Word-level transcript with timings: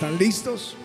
¿Están 0.00 0.16
listos? 0.16 0.76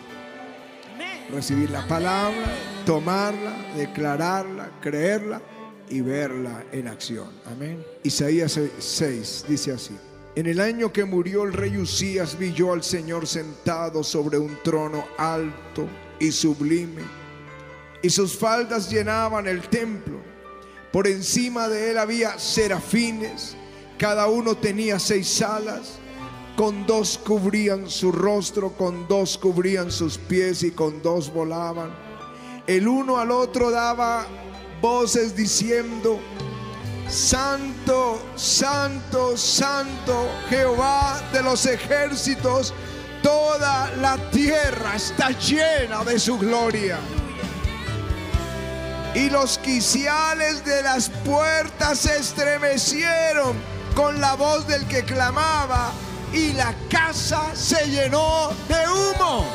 Recibir 1.32 1.70
la 1.70 1.88
palabra, 1.88 2.54
tomarla, 2.86 3.56
declararla, 3.78 4.70
creerla 4.82 5.42
y 5.90 6.02
verla 6.02 6.66
en 6.74 6.90
acción. 6.90 7.30
Amén. 7.46 7.82
Isaías 8.04 8.60
6 8.78 9.46
dice 9.48 9.72
así. 9.72 9.96
En 10.36 10.48
el 10.48 10.60
año 10.60 10.92
que 10.92 11.06
murió 11.06 11.46
el 11.46 11.54
rey 11.54 11.78
Usías 11.78 12.38
vi 12.38 12.52
yo 12.52 12.74
al 12.74 12.84
Señor 12.84 13.26
sentado 13.26 14.04
sobre 14.04 14.38
un 14.38 14.58
trono 14.66 15.06
alto 15.18 15.88
y 16.20 16.34
sublime, 16.34 17.02
y 18.02 18.10
sus 18.10 18.36
faldas 18.36 18.92
llenaban 18.92 19.48
el 19.48 19.62
templo. 19.70 20.18
Por 20.92 21.08
encima 21.08 21.70
de 21.70 21.92
él 21.92 22.00
había 22.00 22.38
serafines, 22.38 23.56
cada 23.98 24.28
uno 24.28 24.58
tenía 24.58 25.00
seis 25.00 25.42
alas, 25.42 26.00
con 26.56 26.86
dos 26.86 27.18
cubrían 27.18 27.90
su 27.90 28.12
rostro, 28.12 28.72
con 28.72 29.08
dos 29.08 29.38
cubrían 29.38 29.92
sus 29.92 30.18
pies 30.18 30.64
y 30.64 30.72
con 30.72 31.02
dos 31.02 31.32
volaban. 31.34 31.94
El 32.66 32.88
uno 32.88 33.18
al 33.18 33.32
otro 33.32 33.72
daba 33.72 34.26
voces 34.82 35.36
diciendo, 35.36 36.20
Santo, 37.10 38.22
Santo, 38.36 39.38
Santo, 39.38 40.28
Jehová 40.50 41.22
de 41.34 41.44
los 41.44 41.66
ejércitos, 41.66 42.74
toda 43.22 43.92
la 43.98 44.18
tierra 44.32 44.96
está 44.96 45.32
llena 45.32 46.04
de 46.04 46.18
su 46.18 46.38
gloria. 46.38 47.00
Y 49.14 49.30
los 49.30 49.58
quiciales 49.58 50.66
de 50.66 50.84
las 50.84 51.10
puertas 51.10 52.00
se 52.00 52.18
estremecieron 52.18 53.56
con 53.94 54.20
la 54.20 54.36
voz 54.36 54.68
del 54.68 54.86
que 54.88 55.04
clamaba 55.04 55.92
y 56.36 56.52
la 56.54 56.76
casa 56.90 57.56
se 57.56 57.90
llenó 57.90 58.50
de 58.68 58.90
humo. 58.90 59.46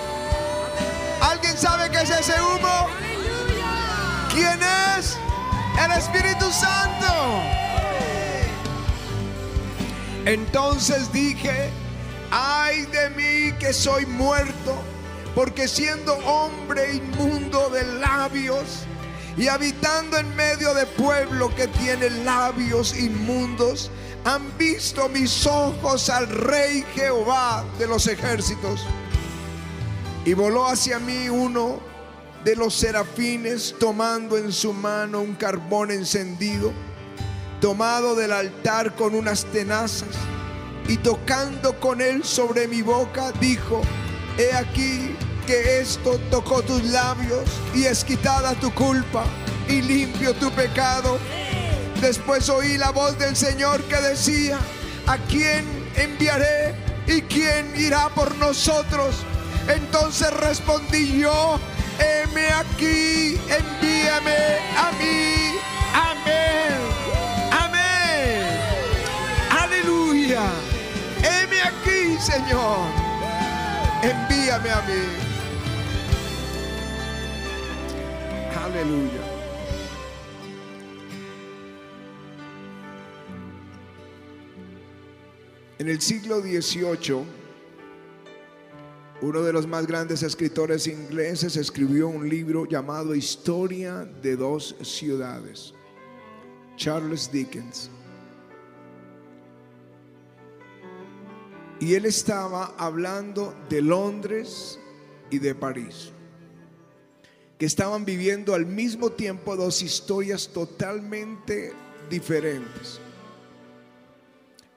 ¿Alguien 1.20 1.56
sabe 1.56 1.90
qué 1.90 1.98
es 1.98 2.10
ese 2.10 2.40
humo? 2.40 2.86
¿Quién 4.32 4.58
es? 4.96 5.18
El 5.84 5.92
Espíritu 5.92 6.50
Santo. 6.50 7.42
Entonces 10.24 11.12
dije, 11.12 11.70
ay 12.30 12.86
de 12.86 13.10
mí 13.10 13.58
que 13.58 13.72
soy 13.74 14.06
muerto, 14.06 14.74
porque 15.34 15.68
siendo 15.68 16.14
hombre 16.18 16.94
inmundo 16.94 17.68
de 17.70 17.84
labios 18.00 18.84
y 19.36 19.48
habitando 19.48 20.16
en 20.16 20.34
medio 20.34 20.72
de 20.74 20.86
pueblo 20.86 21.54
que 21.54 21.68
tiene 21.68 22.08
labios 22.10 22.96
inmundos, 22.96 23.90
han 24.24 24.56
visto 24.58 25.08
mis 25.08 25.46
ojos 25.46 26.10
al 26.10 26.28
Rey 26.28 26.84
Jehová 26.94 27.64
de 27.78 27.86
los 27.86 28.06
ejércitos. 28.06 28.86
Y 30.24 30.34
voló 30.34 30.66
hacia 30.66 30.98
mí 30.98 31.28
uno 31.28 31.80
de 32.44 32.56
los 32.56 32.74
serafines 32.74 33.74
tomando 33.78 34.36
en 34.36 34.52
su 34.52 34.72
mano 34.72 35.20
un 35.20 35.34
carbón 35.34 35.90
encendido, 35.90 36.72
tomado 37.60 38.14
del 38.14 38.32
altar 38.32 38.94
con 38.94 39.14
unas 39.14 39.44
tenazas, 39.46 40.08
y 40.88 40.96
tocando 40.96 41.78
con 41.78 42.00
él 42.00 42.24
sobre 42.24 42.66
mi 42.66 42.82
boca, 42.82 43.32
dijo, 43.40 43.82
he 44.38 44.52
aquí 44.54 45.14
que 45.46 45.80
esto 45.80 46.18
tocó 46.30 46.62
tus 46.62 46.82
labios 46.84 47.44
y 47.74 47.84
es 47.84 48.04
quitada 48.04 48.54
tu 48.54 48.72
culpa 48.74 49.24
y 49.68 49.82
limpio 49.82 50.34
tu 50.34 50.50
pecado. 50.50 51.18
Después 52.00 52.48
oí 52.48 52.78
la 52.78 52.90
voz 52.92 53.18
del 53.18 53.36
Señor 53.36 53.82
que 53.84 53.96
decía, 53.96 54.58
¿a 55.06 55.18
quién 55.18 55.66
enviaré 55.96 56.74
y 57.06 57.20
quién 57.22 57.74
irá 57.76 58.08
por 58.08 58.34
nosotros? 58.36 59.16
Entonces 59.68 60.32
respondí 60.32 61.20
yo, 61.20 61.60
heme 61.98 62.46
aquí, 62.52 63.38
envíame 63.48 64.36
a 64.78 64.92
mí. 64.98 65.58
Amén. 65.92 66.80
Amén. 67.52 68.46
Aleluya. 69.60 70.42
Heme 71.22 71.60
aquí, 71.60 72.18
Señor. 72.18 72.78
Envíame 74.02 74.70
a 74.70 74.80
mí. 74.82 75.02
Aleluya. 78.64 79.19
En 85.80 85.88
el 85.88 85.98
siglo 86.02 86.42
XVIII, 86.42 87.24
uno 89.22 89.40
de 89.40 89.50
los 89.50 89.66
más 89.66 89.86
grandes 89.86 90.22
escritores 90.22 90.86
ingleses 90.86 91.56
escribió 91.56 92.08
un 92.08 92.28
libro 92.28 92.68
llamado 92.68 93.14
Historia 93.14 94.04
de 94.04 94.36
dos 94.36 94.76
ciudades, 94.82 95.72
Charles 96.76 97.32
Dickens. 97.32 97.90
Y 101.80 101.94
él 101.94 102.04
estaba 102.04 102.74
hablando 102.76 103.54
de 103.70 103.80
Londres 103.80 104.78
y 105.30 105.38
de 105.38 105.54
París, 105.54 106.10
que 107.56 107.64
estaban 107.64 108.04
viviendo 108.04 108.52
al 108.52 108.66
mismo 108.66 109.12
tiempo 109.12 109.56
dos 109.56 109.80
historias 109.80 110.50
totalmente 110.52 111.72
diferentes. 112.10 113.00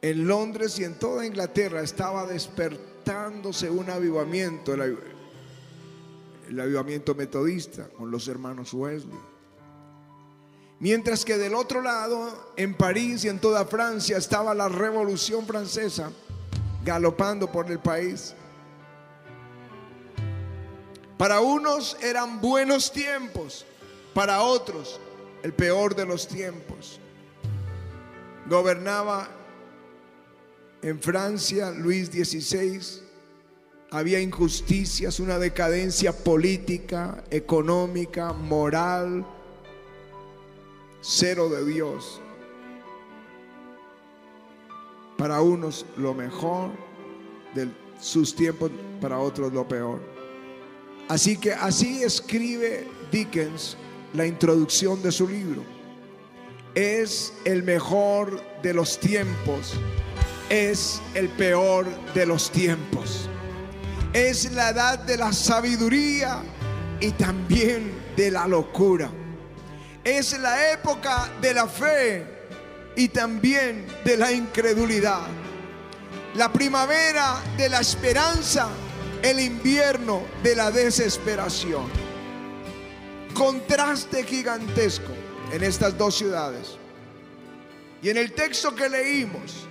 En 0.03 0.27
Londres 0.27 0.77
y 0.79 0.83
en 0.83 0.99
toda 0.99 1.25
Inglaterra 1.25 1.81
estaba 1.81 2.25
despertándose 2.27 3.69
un 3.69 3.89
avivamiento, 3.89 4.73
el, 4.73 6.59
avivamiento 6.59 7.15
metodista 7.15 7.87
con 7.87 8.11
los 8.11 8.27
hermanos 8.27 8.73
Wesley. 8.73 9.17
Mientras 10.81 11.23
que 11.23 11.37
del 11.37 11.55
otro 11.55 11.81
lado, 11.81 12.51
en 12.57 12.75
París 12.75 13.23
y 13.23 13.29
en 13.29 13.39
toda 13.39 13.63
Francia, 13.63 14.17
estaba 14.17 14.53
la 14.53 14.67
revolución 14.67 15.47
francesa 15.47 16.11
galopando 16.83 17.49
por 17.49 17.71
el 17.71 17.79
país. 17.79 18.35
Para 21.17 21.39
unos 21.39 21.95
eran 22.01 22.41
buenos 22.41 22.91
tiempos, 22.91 23.65
para 24.13 24.41
otros 24.41 24.99
el 25.43 25.53
peor 25.53 25.95
de 25.95 26.05
los 26.05 26.27
tiempos. 26.27 26.99
Gobernaba 28.49 29.29
en 30.83 30.99
Francia 30.99 31.71
Luis 31.71 32.07
XVI. 32.07 33.01
Había 33.89 34.19
injusticias, 34.19 35.19
una 35.19 35.39
decadencia 35.39 36.11
política, 36.11 37.23
económica, 37.31 38.33
moral, 38.33 39.25
cero 41.01 41.49
de 41.49 41.65
Dios. 41.65 42.19
Para 45.17 45.41
unos 45.41 45.85
lo 45.95 46.13
mejor 46.13 46.71
de 47.55 47.69
sus 47.99 48.35
tiempos, 48.35 48.71
para 48.99 49.19
otros 49.19 49.53
lo 49.53 49.67
peor. 49.67 50.01
Así 51.07 51.37
que 51.37 51.53
así 51.53 52.03
escribe 52.03 52.87
Dickens 53.11 53.77
la 54.13 54.25
introducción 54.25 55.01
de 55.01 55.11
su 55.11 55.27
libro. 55.27 55.63
Es 56.75 57.33
el 57.45 57.61
mejor 57.63 58.41
de 58.63 58.73
los 58.73 58.99
tiempos, 58.99 59.75
es 60.53 61.01
el 61.15 61.29
peor 61.29 61.87
de 62.13 62.27
los 62.27 62.51
tiempos. 62.51 63.27
Es 64.13 64.51
la 64.51 64.69
edad 64.69 64.99
de 64.99 65.17
la 65.17 65.33
sabiduría 65.33 66.43
y 66.99 67.09
también 67.13 67.91
de 68.15 68.29
la 68.29 68.47
locura. 68.47 69.09
Es 70.03 70.37
la 70.37 70.71
época 70.71 71.27
de 71.41 71.55
la 71.55 71.67
fe 71.67 72.23
y 72.95 73.07
también 73.07 73.87
de 74.05 74.15
la 74.15 74.31
incredulidad. 74.31 75.25
La 76.35 76.53
primavera 76.53 77.41
de 77.57 77.69
la 77.69 77.79
esperanza, 77.79 78.69
el 79.23 79.39
invierno 79.39 80.21
de 80.43 80.55
la 80.55 80.69
desesperación. 80.69 81.89
Contraste 83.33 84.23
gigantesco 84.23 85.13
en 85.51 85.63
estas 85.63 85.97
dos 85.97 86.15
ciudades. 86.15 86.77
Y 88.03 88.09
en 88.09 88.17
el 88.17 88.33
texto 88.33 88.75
que 88.75 88.87
leímos, 88.87 89.67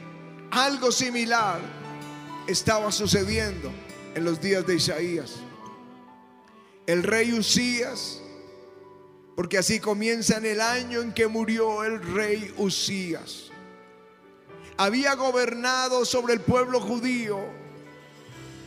algo 0.52 0.92
similar 0.92 1.60
estaba 2.46 2.92
sucediendo 2.92 3.72
en 4.14 4.24
los 4.24 4.40
días 4.40 4.66
de 4.66 4.76
Isaías. 4.76 5.36
El 6.86 7.02
rey 7.02 7.32
Usías 7.32 8.20
porque 9.34 9.56
así 9.56 9.80
comienza 9.80 10.36
en 10.36 10.44
el 10.44 10.60
año 10.60 11.00
en 11.00 11.14
que 11.14 11.26
murió 11.26 11.84
el 11.84 12.02
rey 12.14 12.54
Usías. 12.58 13.50
Había 14.76 15.14
gobernado 15.14 16.04
sobre 16.04 16.34
el 16.34 16.40
pueblo 16.40 16.80
judío 16.80 17.38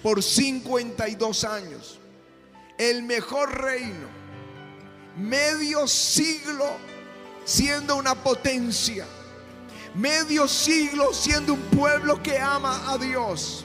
por 0.02 0.24
52 0.24 1.44
años. 1.44 2.00
El 2.80 3.04
mejor 3.04 3.62
reino. 3.62 4.08
Medio 5.18 5.88
siglo 5.88 6.66
siendo 7.46 7.96
una 7.96 8.16
potencia. 8.16 9.06
Medio 9.96 10.46
siglo 10.46 11.14
siendo 11.14 11.54
un 11.54 11.62
pueblo 11.62 12.22
que 12.22 12.38
ama 12.38 12.92
a 12.92 12.98
Dios. 12.98 13.64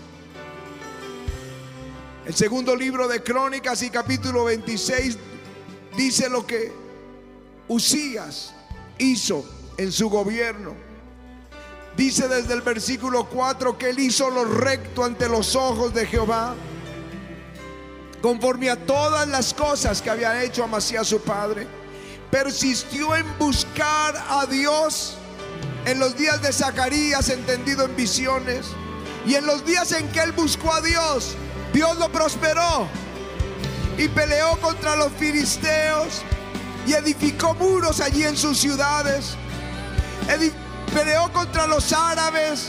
El 2.24 2.34
segundo 2.36 2.76
libro 2.76 3.08
de 3.08 3.20
Crónicas 3.20 3.82
y 3.82 3.90
capítulo 3.90 4.44
26 4.44 5.18
dice 5.96 6.28
lo 6.30 6.46
que 6.46 6.72
Usías 7.66 8.54
hizo 8.98 9.44
en 9.76 9.90
su 9.90 10.08
gobierno. 10.08 10.74
Dice 11.96 12.28
desde 12.28 12.54
el 12.54 12.62
versículo 12.62 13.28
4 13.28 13.76
que 13.76 13.90
él 13.90 13.98
hizo 13.98 14.30
lo 14.30 14.44
recto 14.44 15.02
ante 15.02 15.28
los 15.28 15.56
ojos 15.56 15.92
de 15.92 16.06
Jehová, 16.06 16.54
conforme 18.22 18.70
a 18.70 18.76
todas 18.76 19.26
las 19.26 19.52
cosas 19.52 20.00
que 20.00 20.10
había 20.10 20.44
hecho 20.44 20.62
Amasías 20.62 21.08
su 21.08 21.20
padre. 21.20 21.66
Persistió 22.30 23.16
en 23.16 23.26
buscar 23.36 24.14
a 24.28 24.46
Dios 24.46 25.16
en 25.90 25.98
los 25.98 26.16
días 26.16 26.40
de 26.40 26.52
Zacarías, 26.52 27.28
entendido 27.30 27.84
en 27.84 27.96
visiones, 27.96 28.66
y 29.26 29.34
en 29.34 29.44
los 29.44 29.66
días 29.66 29.90
en 29.90 30.06
que 30.12 30.20
él 30.20 30.30
buscó 30.30 30.72
a 30.72 30.80
Dios, 30.80 31.34
Dios 31.72 31.98
lo 31.98 32.10
prosperó 32.12 32.86
y 33.98 34.06
peleó 34.08 34.56
contra 34.60 34.94
los 34.94 35.12
filisteos 35.12 36.22
y 36.86 36.92
edificó 36.92 37.54
muros 37.54 38.00
allí 38.00 38.22
en 38.22 38.36
sus 38.36 38.58
ciudades. 38.58 39.36
peleó 40.94 41.32
contra 41.32 41.66
los 41.66 41.92
árabes, 41.92 42.68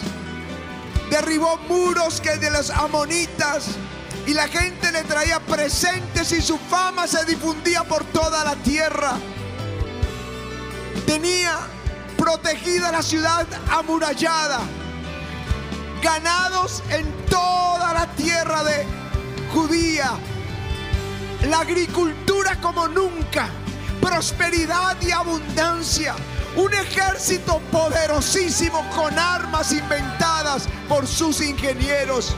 derribó 1.12 1.58
muros 1.70 2.20
que 2.22 2.38
de 2.38 2.50
los 2.50 2.72
amonitas 2.72 3.66
y 4.26 4.34
la 4.34 4.48
gente 4.48 4.92
le 4.92 5.04
traía 5.04 5.40
presentes 5.40 6.32
y 6.32 6.42
su 6.42 6.58
fama 6.58 7.06
se 7.06 7.24
difundía 7.26 7.84
por 7.84 8.04
toda 8.06 8.44
la 8.44 8.56
tierra. 8.56 9.14
Tenía 11.06 11.60
protegida 12.22 12.92
la 12.92 13.02
ciudad 13.02 13.48
amurallada, 13.72 14.60
ganados 16.04 16.84
en 16.92 17.12
toda 17.26 17.96
la 17.96 18.06
tierra 18.16 18.64
de 18.64 18.86
Judía, 19.52 20.12
la 21.50 21.62
agricultura 21.62 22.62
como 22.62 22.88
nunca, 22.88 23.48
prosperidad 24.00 25.02
y 25.02 25.10
abundancia, 25.10 26.14
un 26.58 26.72
ejército 26.72 27.60
poderosísimo 27.72 28.88
con 28.96 29.18
armas 29.18 29.72
inventadas 29.72 30.70
por 30.88 31.08
sus 31.08 31.42
ingenieros. 31.42 32.36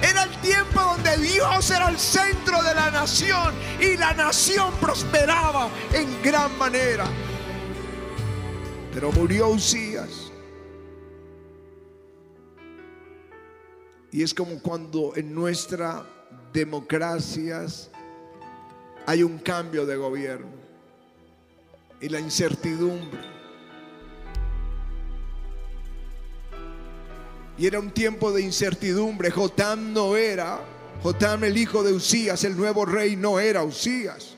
Era 0.00 0.22
el 0.22 0.30
tiempo 0.40 0.80
donde 0.80 1.18
Dios 1.18 1.70
era 1.70 1.90
el 1.90 1.98
centro 1.98 2.62
de 2.62 2.74
la 2.74 2.90
nación 2.90 3.52
y 3.78 3.98
la 3.98 4.14
nación 4.14 4.72
prosperaba 4.80 5.68
en 5.92 6.22
gran 6.22 6.56
manera. 6.56 7.04
Pero 8.94 9.10
murió 9.10 9.48
Usías. 9.48 10.30
Y 14.12 14.22
es 14.22 14.32
como 14.32 14.60
cuando 14.60 15.12
en 15.16 15.34
nuestras 15.34 16.04
democracias 16.52 17.90
hay 19.04 19.24
un 19.24 19.38
cambio 19.38 19.84
de 19.84 19.96
gobierno 19.96 20.46
y 22.00 22.08
la 22.08 22.20
incertidumbre. 22.20 23.20
Y 27.58 27.66
era 27.66 27.80
un 27.80 27.90
tiempo 27.90 28.30
de 28.30 28.42
incertidumbre. 28.42 29.32
Jotam 29.32 29.92
no 29.92 30.16
era, 30.16 30.60
Jotam 31.02 31.42
el 31.42 31.58
hijo 31.58 31.82
de 31.82 31.92
Usías, 31.92 32.44
el 32.44 32.56
nuevo 32.56 32.84
rey 32.84 33.16
no 33.16 33.40
era 33.40 33.64
Usías. 33.64 34.36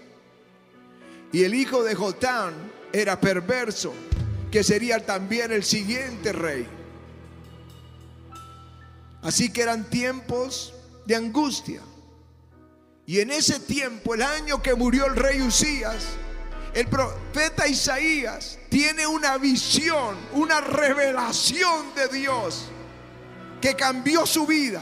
Y 1.33 1.45
el 1.45 1.55
hijo 1.55 1.83
de 1.83 1.95
Jotam 1.95 2.55
era 2.93 3.21
perverso, 3.21 3.93
que 4.57 4.65
sería 4.65 5.05
también 5.05 5.53
el 5.53 5.63
siguiente 5.63 6.33
rey. 6.33 6.67
Así 9.21 9.53
que 9.53 9.61
eran 9.61 9.85
tiempos 9.91 10.73
de 11.05 11.15
angustia. 11.15 11.83
Y 13.05 13.21
en 13.21 13.33
ese 13.33 13.61
tiempo, 13.61 14.15
el 14.15 14.23
año 14.23 14.63
que 14.63 14.75
murió 14.75 15.05
el 15.05 15.15
rey 15.15 15.43
Usías, 15.43 16.07
el 16.73 16.87
profeta 16.87 17.69
Isaías 17.69 18.59
tiene 18.71 19.07
una 19.07 19.37
visión, 19.37 20.17
una 20.33 20.63
revelación 20.63 21.95
de 21.95 22.09
Dios 22.09 22.65
que 23.61 23.75
cambió 23.75 24.25
su 24.25 24.47
vida, 24.47 24.81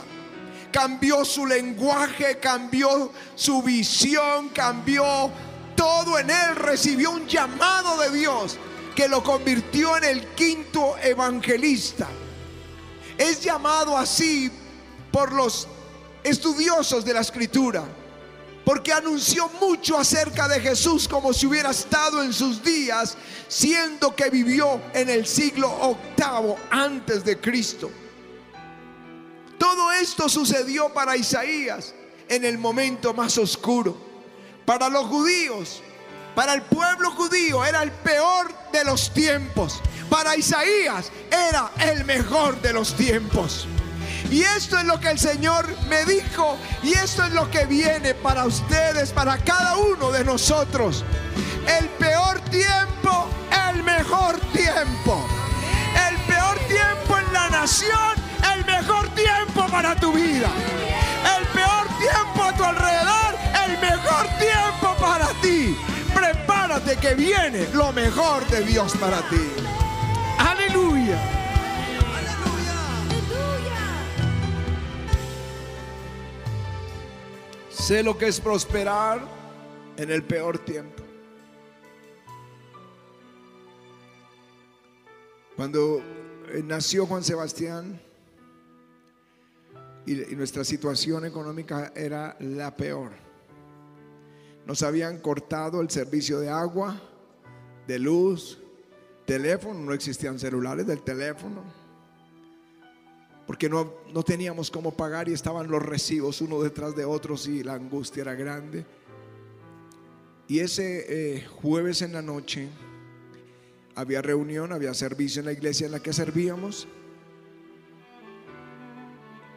cambió 0.70 1.24
su 1.24 1.46
lenguaje, 1.46 2.38
cambió 2.38 3.10
su 3.34 3.60
visión, 3.60 4.50
cambió 4.50 5.32
todo 5.74 6.16
en 6.20 6.30
él, 6.30 6.54
recibió 6.54 7.10
un 7.10 7.26
llamado 7.26 8.00
de 8.00 8.16
Dios 8.16 8.56
que 8.94 9.08
lo 9.08 9.22
convirtió 9.22 9.96
en 9.96 10.04
el 10.04 10.26
quinto 10.34 10.96
evangelista. 11.02 12.08
Es 13.18 13.40
llamado 13.42 13.96
así 13.96 14.50
por 15.10 15.32
los 15.32 15.68
estudiosos 16.22 17.04
de 17.04 17.14
la 17.14 17.20
escritura, 17.20 17.84
porque 18.64 18.92
anunció 18.92 19.48
mucho 19.60 19.98
acerca 19.98 20.48
de 20.48 20.60
Jesús 20.60 21.06
como 21.06 21.32
si 21.32 21.46
hubiera 21.46 21.70
estado 21.70 22.22
en 22.22 22.32
sus 22.32 22.62
días, 22.62 23.16
siendo 23.46 24.14
que 24.16 24.30
vivió 24.30 24.80
en 24.94 25.10
el 25.10 25.26
siglo 25.26 25.70
octavo 25.70 26.56
antes 26.70 27.24
de 27.24 27.38
Cristo. 27.40 27.90
Todo 29.58 29.92
esto 29.92 30.28
sucedió 30.28 30.92
para 30.92 31.16
Isaías 31.16 31.94
en 32.28 32.44
el 32.44 32.58
momento 32.58 33.14
más 33.14 33.38
oscuro. 33.38 33.96
Para 34.64 34.88
los 34.88 35.06
judíos, 35.06 35.82
para 36.34 36.54
el 36.54 36.62
pueblo 36.62 37.10
judío 37.12 37.64
era 37.64 37.82
el 37.82 37.92
peor 37.92 38.52
de 38.72 38.84
los 38.84 39.12
tiempos. 39.12 39.80
Para 40.10 40.36
Isaías 40.36 41.10
era 41.30 41.70
el 41.80 42.04
mejor 42.04 42.60
de 42.60 42.72
los 42.72 42.94
tiempos. 42.94 43.66
Y 44.30 44.42
esto 44.42 44.78
es 44.78 44.84
lo 44.84 44.98
que 45.00 45.10
el 45.10 45.18
Señor 45.18 45.66
me 45.88 46.04
dijo. 46.04 46.56
Y 46.82 46.92
esto 46.92 47.24
es 47.24 47.32
lo 47.32 47.50
que 47.50 47.66
viene 47.66 48.14
para 48.14 48.44
ustedes, 48.46 49.12
para 49.12 49.38
cada 49.38 49.76
uno 49.76 50.10
de 50.10 50.24
nosotros. 50.24 51.04
El 51.78 51.88
peor 51.90 52.40
tiempo, 52.50 53.28
el 53.70 53.82
mejor 53.82 54.38
tiempo. 54.52 55.26
El 56.08 56.16
peor 56.26 56.58
tiempo 56.68 57.18
en 57.18 57.32
la 57.32 57.50
nación 57.50 58.24
el 58.52 58.64
mejor 58.64 59.08
tiempo 59.14 59.66
para 59.70 59.94
tu 59.96 60.12
vida. 60.12 60.48
El 61.36 61.46
peor 61.48 61.86
tiempo 61.98 62.42
a 62.42 62.52
tu 62.52 62.64
alrededor, 62.64 63.38
el 63.64 63.78
mejor 63.78 64.26
tiempo. 64.38 64.83
Prepárate 66.74 66.96
que 67.00 67.14
viene 67.14 67.68
lo 67.72 67.92
mejor 67.92 68.44
de 68.48 68.62
Dios 68.62 68.96
para 68.96 69.18
ti. 69.28 69.48
Aleluya. 70.38 71.20
Sé 77.70 78.02
lo 78.02 78.18
que 78.18 78.26
es 78.26 78.40
prosperar 78.40 79.20
en 79.96 80.10
el 80.10 80.24
peor 80.24 80.58
tiempo. 80.58 81.04
Cuando 85.54 86.02
eh, 86.48 86.62
nació 86.64 87.06
Juan 87.06 87.22
Sebastián, 87.22 88.00
y, 90.06 90.14
nuestra 90.34 90.64
situación 90.64 91.24
económica 91.24 91.92
era 91.94 92.36
la 92.40 92.74
peor. 92.74 93.23
Nos 94.66 94.82
habían 94.82 95.18
cortado 95.18 95.80
el 95.80 95.90
servicio 95.90 96.40
de 96.40 96.48
agua, 96.48 97.00
de 97.86 97.98
luz, 97.98 98.58
teléfono, 99.26 99.80
no 99.80 99.92
existían 99.92 100.38
celulares 100.38 100.86
del 100.86 101.02
teléfono, 101.02 101.62
porque 103.46 103.68
no, 103.68 103.92
no 104.12 104.22
teníamos 104.22 104.70
cómo 104.70 104.92
pagar 104.92 105.28
y 105.28 105.32
estaban 105.32 105.70
los 105.70 105.82
recibos 105.82 106.40
uno 106.40 106.62
detrás 106.62 106.96
de 106.96 107.04
otros 107.04 107.46
y 107.46 107.62
la 107.62 107.74
angustia 107.74 108.22
era 108.22 108.34
grande. 108.34 108.86
Y 110.48 110.60
ese 110.60 111.06
eh, 111.36 111.46
jueves 111.46 112.02
en 112.02 112.12
la 112.12 112.22
noche 112.22 112.68
había 113.94 114.22
reunión, 114.22 114.72
había 114.72 114.92
servicio 114.94 115.40
en 115.40 115.46
la 115.46 115.52
iglesia 115.52 115.86
en 115.86 115.92
la 115.92 116.00
que 116.00 116.12
servíamos. 116.12 116.88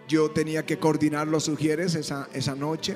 Yo 0.07 0.31
tenía 0.31 0.65
que 0.65 0.79
coordinar 0.79 1.27
los 1.27 1.43
sugieres 1.43 1.95
esa, 1.95 2.29
esa 2.33 2.55
noche. 2.55 2.95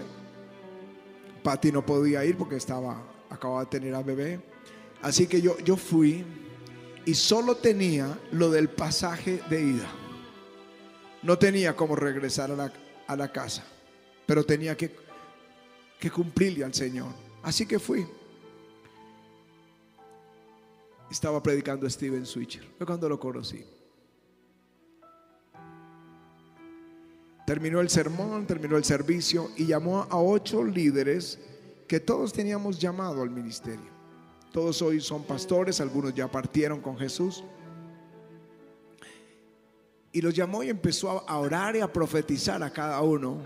Patti 1.43 1.71
no 1.71 1.86
podía 1.86 2.24
ir 2.25 2.38
porque 2.38 2.55
estaba, 2.55 3.01
acababa 3.29 3.62
de 3.62 3.67
tener 3.67 3.95
a 3.95 4.01
bebé. 4.01 4.39
Así 5.01 5.27
que 5.27 5.41
yo, 5.41 5.57
yo 5.60 5.77
fui 5.77 6.24
y 7.05 7.13
solo 7.13 7.55
tenía 7.55 8.19
lo 8.31 8.50
del 8.51 8.69
pasaje 8.69 9.41
de 9.50 9.62
ida. 9.62 9.89
No 11.24 11.38
tenía 11.38 11.75
cómo 11.75 11.95
regresar 11.95 12.51
a 12.51 12.55
la, 12.55 12.74
a 13.07 13.15
la 13.15 13.31
casa, 13.31 13.63
pero 14.25 14.43
tenía 14.43 14.75
que, 14.75 14.91
que 16.00 16.12
cumplirle 16.12 16.63
al 16.63 16.74
Señor. 16.74 17.10
Así 17.43 17.65
que 17.65 17.79
fui. 17.79 18.05
Estaba 21.10 21.41
predicando 21.43 21.89
Steven 21.89 22.25
Switcher. 22.25 22.63
Fue 22.77 22.86
cuando 22.86 23.10
lo 23.10 23.19
conocí. 23.19 23.65
Terminó 27.51 27.81
el 27.81 27.89
sermón, 27.89 28.48
terminó 28.48 28.77
el 28.77 28.86
servicio 28.86 29.51
y 29.58 29.65
llamó 29.65 30.08
a 30.10 30.17
ocho 30.22 30.63
líderes 30.63 31.38
que 31.86 32.00
todos 32.00 32.31
teníamos 32.31 32.79
llamado 32.79 33.22
al 33.22 33.29
ministerio. 33.29 33.91
Todos 34.53 34.81
hoy 34.81 35.01
son 35.01 35.24
pastores, 35.24 35.81
algunos 35.81 36.13
ya 36.13 36.31
partieron 36.31 36.79
con 36.79 36.98
Jesús. 36.98 37.43
Y 40.13 40.22
los 40.22 40.34
llamó 40.34 40.63
y 40.63 40.70
empezó 40.70 41.29
a 41.29 41.38
orar 41.39 41.75
y 41.75 41.81
a 41.81 41.91
profetizar 41.91 42.63
a 42.63 42.72
cada 42.72 43.01
uno 43.01 43.43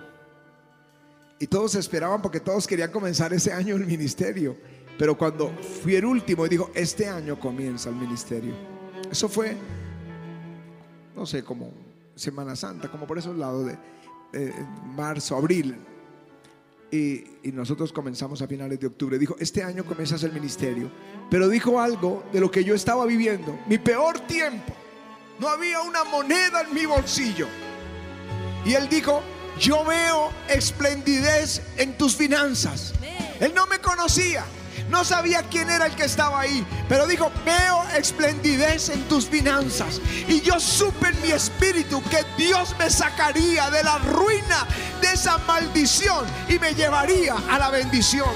Y 1.40 1.48
todos 1.48 1.74
esperaban 1.74 2.22
porque 2.22 2.40
todos 2.40 2.68
querían 2.68 2.92
comenzar 2.92 3.34
ese 3.34 3.54
año 3.54 3.76
el 3.76 3.88
ministerio. 3.88 4.56
Pero 5.00 5.18
cuando 5.18 5.50
fui 5.82 5.96
el 5.96 6.06
último 6.06 6.46
y 6.46 6.50
dijo, 6.50 6.70
este 6.76 7.08
año 7.08 7.40
comienza 7.40 7.90
el 7.90 7.96
ministerio. 7.96 8.54
Eso 9.10 9.28
fue, 9.28 9.58
no 11.16 11.26
sé, 11.26 11.44
como 11.44 11.85
Semana 12.16 12.56
Santa, 12.56 12.90
como 12.90 13.06
por 13.06 13.18
esos 13.18 13.38
lados 13.38 13.68
de 13.68 13.78
marzo, 14.96 15.36
abril. 15.36 15.76
Y, 16.92 17.24
y 17.44 17.52
nosotros 17.52 17.92
comenzamos 17.92 18.42
a 18.42 18.48
finales 18.48 18.80
de 18.80 18.88
octubre. 18.88 19.18
Dijo, 19.18 19.36
este 19.40 19.64
año 19.64 19.84
comienzas 19.86 20.24
el 20.24 20.32
ministerio. 20.32 20.90
Pero 21.30 21.50
dijo 21.50 21.80
algo 21.80 22.24
de 22.32 22.40
lo 22.40 22.50
que 22.52 22.64
yo 22.64 22.76
estaba 22.76 23.06
viviendo. 23.06 23.60
Mi 23.68 23.78
peor 23.78 24.20
tiempo. 24.22 24.74
No 25.40 25.50
había 25.50 25.82
una 25.82 26.04
moneda 26.06 26.62
en 26.62 26.74
mi 26.74 26.86
bolsillo. 26.86 27.48
Y 28.66 28.74
él 28.74 28.88
dijo, 28.90 29.22
yo 29.60 29.84
veo 29.86 30.32
esplendidez 30.50 31.62
en 31.78 31.98
tus 31.98 32.16
finanzas. 32.16 32.94
Él 33.40 33.54
no 33.54 33.68
me 33.68 33.80
conocía. 33.80 34.46
No 34.90 35.04
sabía 35.04 35.44
quién 35.44 35.70
era 35.70 35.88
el 35.88 35.96
que 35.96 36.06
estaba 36.06 36.42
ahí, 36.42 36.66
pero 36.88 37.08
dijo, 37.08 37.32
veo 37.44 37.84
esplendidez 37.98 38.90
en 38.90 39.02
tus 39.08 39.28
finanzas. 39.28 40.02
Y 40.28 40.42
yo 40.42 40.60
supe 40.60 41.10
en 41.10 41.22
mi 41.22 41.32
espíritu 41.32 42.02
que 42.04 42.24
Dios 42.38 42.76
me 42.78 42.90
sacaría 42.90 43.70
de 43.70 43.84
la 43.84 43.98
ruina, 44.00 44.68
de 45.02 45.14
esa 45.14 45.38
maldición, 45.40 46.26
y 46.48 46.60
me 46.60 46.74
llevaría 46.74 47.36
a 47.50 47.60
la 47.60 47.70
bendición. 47.70 48.30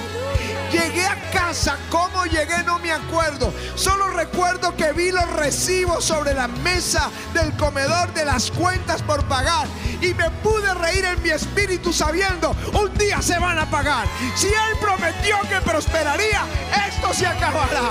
Llegué 0.71 1.05
a 1.05 1.31
casa, 1.31 1.77
¿cómo 1.89 2.25
llegué? 2.25 2.63
No 2.63 2.77
me 2.77 2.91
acuerdo. 2.91 3.51
Solo 3.75 4.09
recuerdo 4.09 4.75
que 4.75 4.91
vi 4.93 5.11
los 5.11 5.27
recibos 5.33 6.05
sobre 6.05 6.33
la 6.33 6.47
mesa 6.47 7.09
del 7.33 7.55
comedor 7.57 8.13
de 8.13 8.23
las 8.23 8.51
cuentas 8.51 9.01
por 9.01 9.23
pagar. 9.25 9.67
Y 9.99 10.13
me 10.13 10.29
pude 10.43 10.71
reír 10.75 11.05
en 11.05 11.21
mi 11.23 11.29
espíritu 11.29 11.91
sabiendo, 11.91 12.55
un 12.73 12.95
día 12.97 13.21
se 13.21 13.39
van 13.39 13.57
a 13.57 13.69
pagar. 13.69 14.07
Si 14.35 14.47
Él 14.47 14.77
prometió 14.79 15.38
que 15.49 15.59
prosperaría, 15.61 16.43
esto 16.88 17.13
se 17.13 17.25
acabará. 17.25 17.89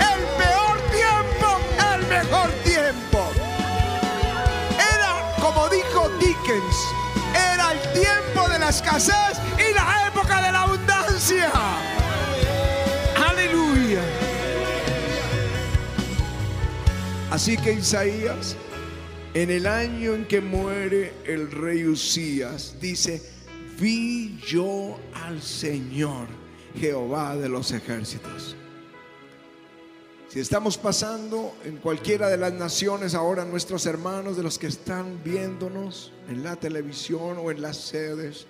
El 0.00 0.24
peor 0.38 0.80
tiempo, 0.90 1.60
el 1.94 2.06
mejor 2.06 2.50
tiempo. 2.64 3.30
Era, 4.94 5.36
como 5.40 5.68
dijo 5.68 6.08
Dickens, 6.18 6.76
era 7.52 7.72
el 7.72 7.92
tiempo 7.92 8.48
de 8.48 8.58
la 8.58 8.70
escasez 8.70 9.38
y 9.58 9.74
la 9.74 10.08
época 10.08 10.40
de 10.40 10.52
la 10.52 10.62
abundancia. 10.62 11.52
Así 17.30 17.56
que 17.56 17.72
Isaías, 17.72 18.56
en 19.34 19.50
el 19.50 19.66
año 19.66 20.14
en 20.14 20.26
que 20.26 20.40
muere 20.40 21.12
el 21.24 21.50
rey 21.50 21.84
Usías, 21.84 22.76
dice, 22.80 23.20
vi 23.80 24.38
yo 24.46 24.96
al 25.12 25.42
Señor, 25.42 26.28
Jehová 26.78 27.36
de 27.36 27.48
los 27.48 27.72
ejércitos. 27.72 28.54
Si 30.28 30.38
estamos 30.38 30.78
pasando 30.78 31.56
en 31.64 31.78
cualquiera 31.78 32.28
de 32.28 32.36
las 32.36 32.52
naciones 32.52 33.14
ahora, 33.14 33.44
nuestros 33.44 33.86
hermanos 33.86 34.36
de 34.36 34.44
los 34.44 34.56
que 34.56 34.68
están 34.68 35.22
viéndonos 35.24 36.12
en 36.28 36.44
la 36.44 36.54
televisión 36.54 37.38
o 37.38 37.50
en 37.50 37.60
las 37.60 37.76
sedes, 37.76 38.46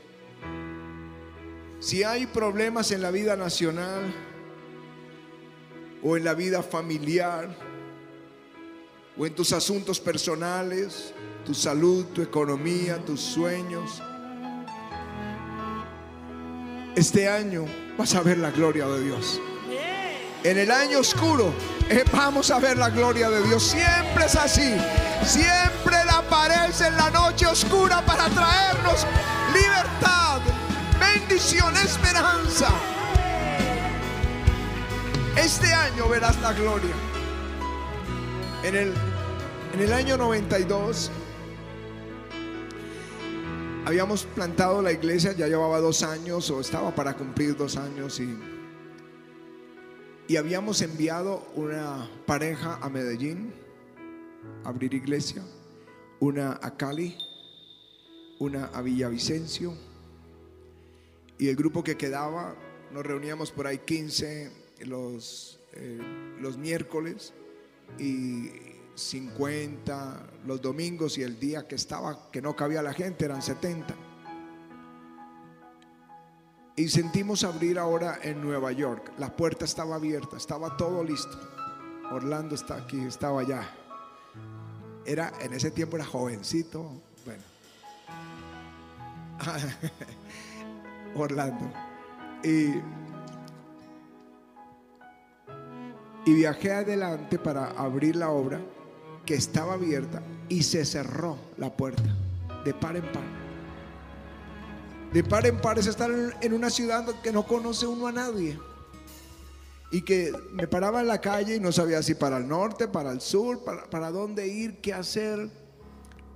si 1.80 2.02
hay 2.02 2.26
problemas 2.26 2.90
en 2.90 3.00
la 3.00 3.10
vida 3.10 3.36
nacional 3.36 4.12
o 6.02 6.16
en 6.16 6.24
la 6.24 6.34
vida 6.34 6.62
familiar 6.62 7.75
o 9.18 9.26
en 9.26 9.34
tus 9.34 9.52
asuntos 9.52 9.98
personales, 9.98 11.12
tu 11.44 11.54
salud, 11.54 12.04
tu 12.06 12.22
economía, 12.22 12.98
tus 13.04 13.20
sueños, 13.20 14.02
este 16.96 17.28
año 17.28 17.66
vas 17.98 18.14
a 18.14 18.22
ver 18.22 18.38
la 18.38 18.50
gloria 18.50 18.86
de 18.86 19.04
Dios. 19.04 19.40
En 20.42 20.58
el 20.58 20.70
año 20.70 21.00
oscuro 21.00 21.52
eh, 21.90 22.04
vamos 22.10 22.50
a 22.50 22.58
ver 22.58 22.78
la 22.78 22.88
gloria 22.88 23.28
de 23.28 23.42
Dios. 23.42 23.62
Siempre 23.62 24.24
es 24.24 24.34
así. 24.34 24.74
Siempre 25.24 26.00
Él 26.02 26.08
aparece 26.08 26.86
en 26.86 26.96
la 26.96 27.10
noche 27.10 27.46
oscura 27.46 28.00
para 28.06 28.28
traernos 28.30 29.06
libertad, 29.52 30.40
bendición, 30.98 31.76
esperanza. 31.76 32.68
Este 35.36 35.72
año 35.72 36.08
verás 36.08 36.40
la 36.40 36.52
gloria. 36.52 36.94
En 38.62 38.74
el, 38.74 38.94
en 39.76 39.82
el 39.82 39.92
año 39.92 40.16
92 40.16 41.10
habíamos 43.84 44.24
plantado 44.24 44.80
la 44.80 44.90
iglesia, 44.90 45.32
ya 45.32 45.48
llevaba 45.48 45.80
dos 45.80 46.02
años 46.02 46.50
o 46.50 46.62
estaba 46.62 46.94
para 46.94 47.14
cumplir 47.14 47.54
dos 47.58 47.76
años 47.76 48.18
y, 48.18 48.38
y 50.28 50.36
habíamos 50.38 50.80
enviado 50.80 51.46
una 51.56 52.08
pareja 52.24 52.78
a 52.80 52.88
Medellín 52.88 53.52
a 54.64 54.70
abrir 54.70 54.94
iglesia, 54.94 55.42
una 56.20 56.58
a 56.62 56.74
Cali, 56.78 57.14
una 58.38 58.68
a 58.68 58.80
Villavicencio 58.80 59.74
y 61.38 61.48
el 61.48 61.56
grupo 61.56 61.84
que 61.84 61.98
quedaba 61.98 62.56
nos 62.92 63.04
reuníamos 63.04 63.52
por 63.52 63.66
ahí 63.66 63.76
15 63.76 64.52
los, 64.86 65.60
eh, 65.74 66.00
los 66.40 66.56
miércoles 66.56 67.34
y 67.98 68.65
50 68.96 70.26
los 70.46 70.60
domingos 70.60 71.18
y 71.18 71.22
el 71.22 71.38
día 71.38 71.68
que 71.68 71.74
estaba, 71.74 72.30
que 72.32 72.40
no 72.40 72.56
cabía 72.56 72.82
la 72.82 72.92
gente, 72.92 73.26
eran 73.26 73.42
70. 73.42 73.94
Y 76.76 76.88
sentimos 76.88 77.44
abrir 77.44 77.78
ahora 77.78 78.18
en 78.22 78.42
Nueva 78.42 78.72
York. 78.72 79.12
La 79.18 79.34
puerta 79.34 79.64
estaba 79.64 79.96
abierta, 79.96 80.36
estaba 80.36 80.76
todo 80.76 81.04
listo. 81.04 81.38
Orlando 82.10 82.54
está 82.54 82.76
aquí, 82.76 82.98
estaba 83.00 83.42
allá. 83.42 83.70
Era, 85.04 85.32
en 85.40 85.52
ese 85.52 85.70
tiempo 85.70 85.96
era 85.96 86.04
jovencito. 86.04 86.90
Bueno. 87.24 87.42
Orlando. 91.16 91.70
Y 92.42 92.80
y 96.26 96.34
viajé 96.34 96.72
adelante 96.72 97.38
para 97.38 97.66
abrir 97.70 98.16
la 98.16 98.30
obra 98.30 98.60
que 99.26 99.34
estaba 99.34 99.74
abierta 99.74 100.22
y 100.48 100.62
se 100.62 100.84
cerró 100.84 101.36
la 101.58 101.76
puerta 101.76 102.16
de 102.64 102.72
par 102.72 102.96
en 102.96 103.12
par. 103.12 103.24
De 105.12 105.22
par 105.24 105.46
en 105.46 105.60
par 105.60 105.78
es 105.78 105.86
estar 105.86 106.10
en 106.40 106.52
una 106.52 106.70
ciudad 106.70 107.04
que 107.22 107.32
no 107.32 107.46
conoce 107.46 107.86
uno 107.86 108.06
a 108.06 108.12
nadie. 108.12 108.58
Y 109.92 110.02
que 110.02 110.32
me 110.52 110.66
paraba 110.66 111.00
en 111.00 111.06
la 111.06 111.20
calle 111.20 111.56
y 111.56 111.60
no 111.60 111.70
sabía 111.72 112.02
si 112.02 112.14
para 112.14 112.38
el 112.38 112.48
norte, 112.48 112.88
para 112.88 113.12
el 113.12 113.20
sur, 113.20 113.64
para, 113.64 113.88
para 113.88 114.10
dónde 114.10 114.46
ir, 114.48 114.80
qué 114.80 114.92
hacer. 114.92 115.48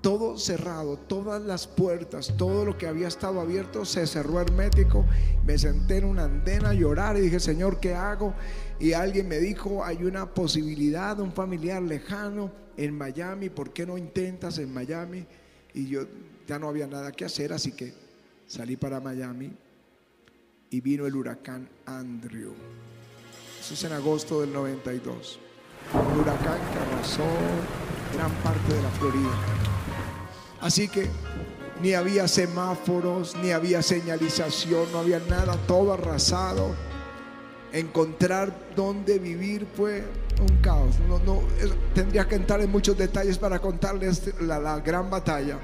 Todo 0.01 0.39
cerrado, 0.39 0.97
todas 0.97 1.43
las 1.43 1.67
puertas, 1.67 2.33
todo 2.39 2.65
lo 2.65 2.79
que 2.79 2.87
había 2.87 3.09
estado 3.09 3.39
abierto 3.39 3.85
se 3.85 4.07
cerró 4.07 4.41
hermético. 4.41 5.05
Me 5.45 5.59
senté 5.59 5.99
en 5.99 6.07
una 6.07 6.25
andena 6.25 6.71
a 6.71 6.75
llorar 6.75 7.19
y 7.19 7.23
dije, 7.23 7.39
Señor, 7.39 7.81
¿qué 7.81 7.95
hago? 7.95 8.33
Y 8.79 8.95
alguien 8.95 9.29
me 9.29 9.39
dijo, 9.41 9.85
hay 9.85 10.05
una 10.05 10.33
posibilidad 10.33 11.21
un 11.21 11.33
familiar 11.33 11.83
lejano 11.83 12.51
en 12.85 12.97
Miami, 12.97 13.51
¿por 13.51 13.75
qué 13.75 13.85
no 13.85 13.99
intentas 13.99 14.57
en 14.57 14.73
Miami? 14.73 15.27
Y 15.75 15.87
yo 15.87 16.07
ya 16.47 16.59
no 16.59 16.69
había 16.69 16.87
nada 16.87 17.13
que 17.13 17.27
hacer, 17.27 17.53
así 17.53 17.73
que 17.73 17.93
salí 18.47 18.77
para 18.77 19.01
Miami 19.01 19.53
y 20.71 20.81
vino 20.81 21.07
el 21.07 21.15
huracán 21.15 21.69
Andrew. 21.85 22.55
Eso 23.61 23.75
es 23.75 23.85
en 23.85 23.93
agosto 23.93 24.41
del 24.41 24.55
92. 24.55 25.39
Un 25.93 26.21
huracán 26.21 26.59
que 26.73 26.79
arrasó 26.79 27.27
gran 28.15 28.33
parte 28.43 28.73
de 28.73 28.83
la 28.83 28.91
Florida. 28.93 29.31
Así 30.63 30.89
que 30.89 31.07
ni 31.83 31.93
había 31.93 32.29
semáforos, 32.29 33.37
ni 33.43 33.51
había 33.51 33.83
señalización, 33.83 34.91
no 34.91 35.01
había 35.01 35.19
nada, 35.19 35.59
todo 35.67 35.93
arrasado. 35.93 36.75
Encontrar 37.73 38.53
dónde 38.75 39.19
vivir 39.19 39.67
fue 39.77 40.05
un 40.41 40.57
caos. 40.61 40.97
No, 41.09 41.19
no, 41.21 41.43
tendría 41.95 42.27
que 42.27 42.35
entrar 42.35 42.61
en 42.61 42.71
muchos 42.71 42.97
detalles 42.97 43.39
para 43.39 43.59
contarles 43.59 44.33
la, 44.41 44.81
gran 44.81 45.09
batalla. 45.09 45.59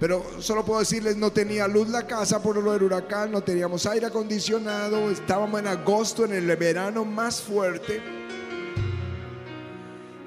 Pero 0.00 0.24
solo 0.40 0.64
puedo 0.64 0.80
decirles, 0.80 1.16
no 1.16 1.30
tenía 1.30 1.68
luz 1.68 1.88
la 1.88 2.06
casa 2.06 2.42
por 2.42 2.56
lo 2.56 2.72
del 2.72 2.82
huracán, 2.82 3.30
no 3.30 3.42
teníamos 3.42 3.86
aire 3.86 4.06
acondicionado, 4.06 5.10
estábamos 5.10 5.60
en 5.60 5.68
agosto, 5.68 6.24
en 6.24 6.32
el 6.32 6.56
verano 6.56 7.04
más 7.04 7.40
fuerte. 7.40 8.02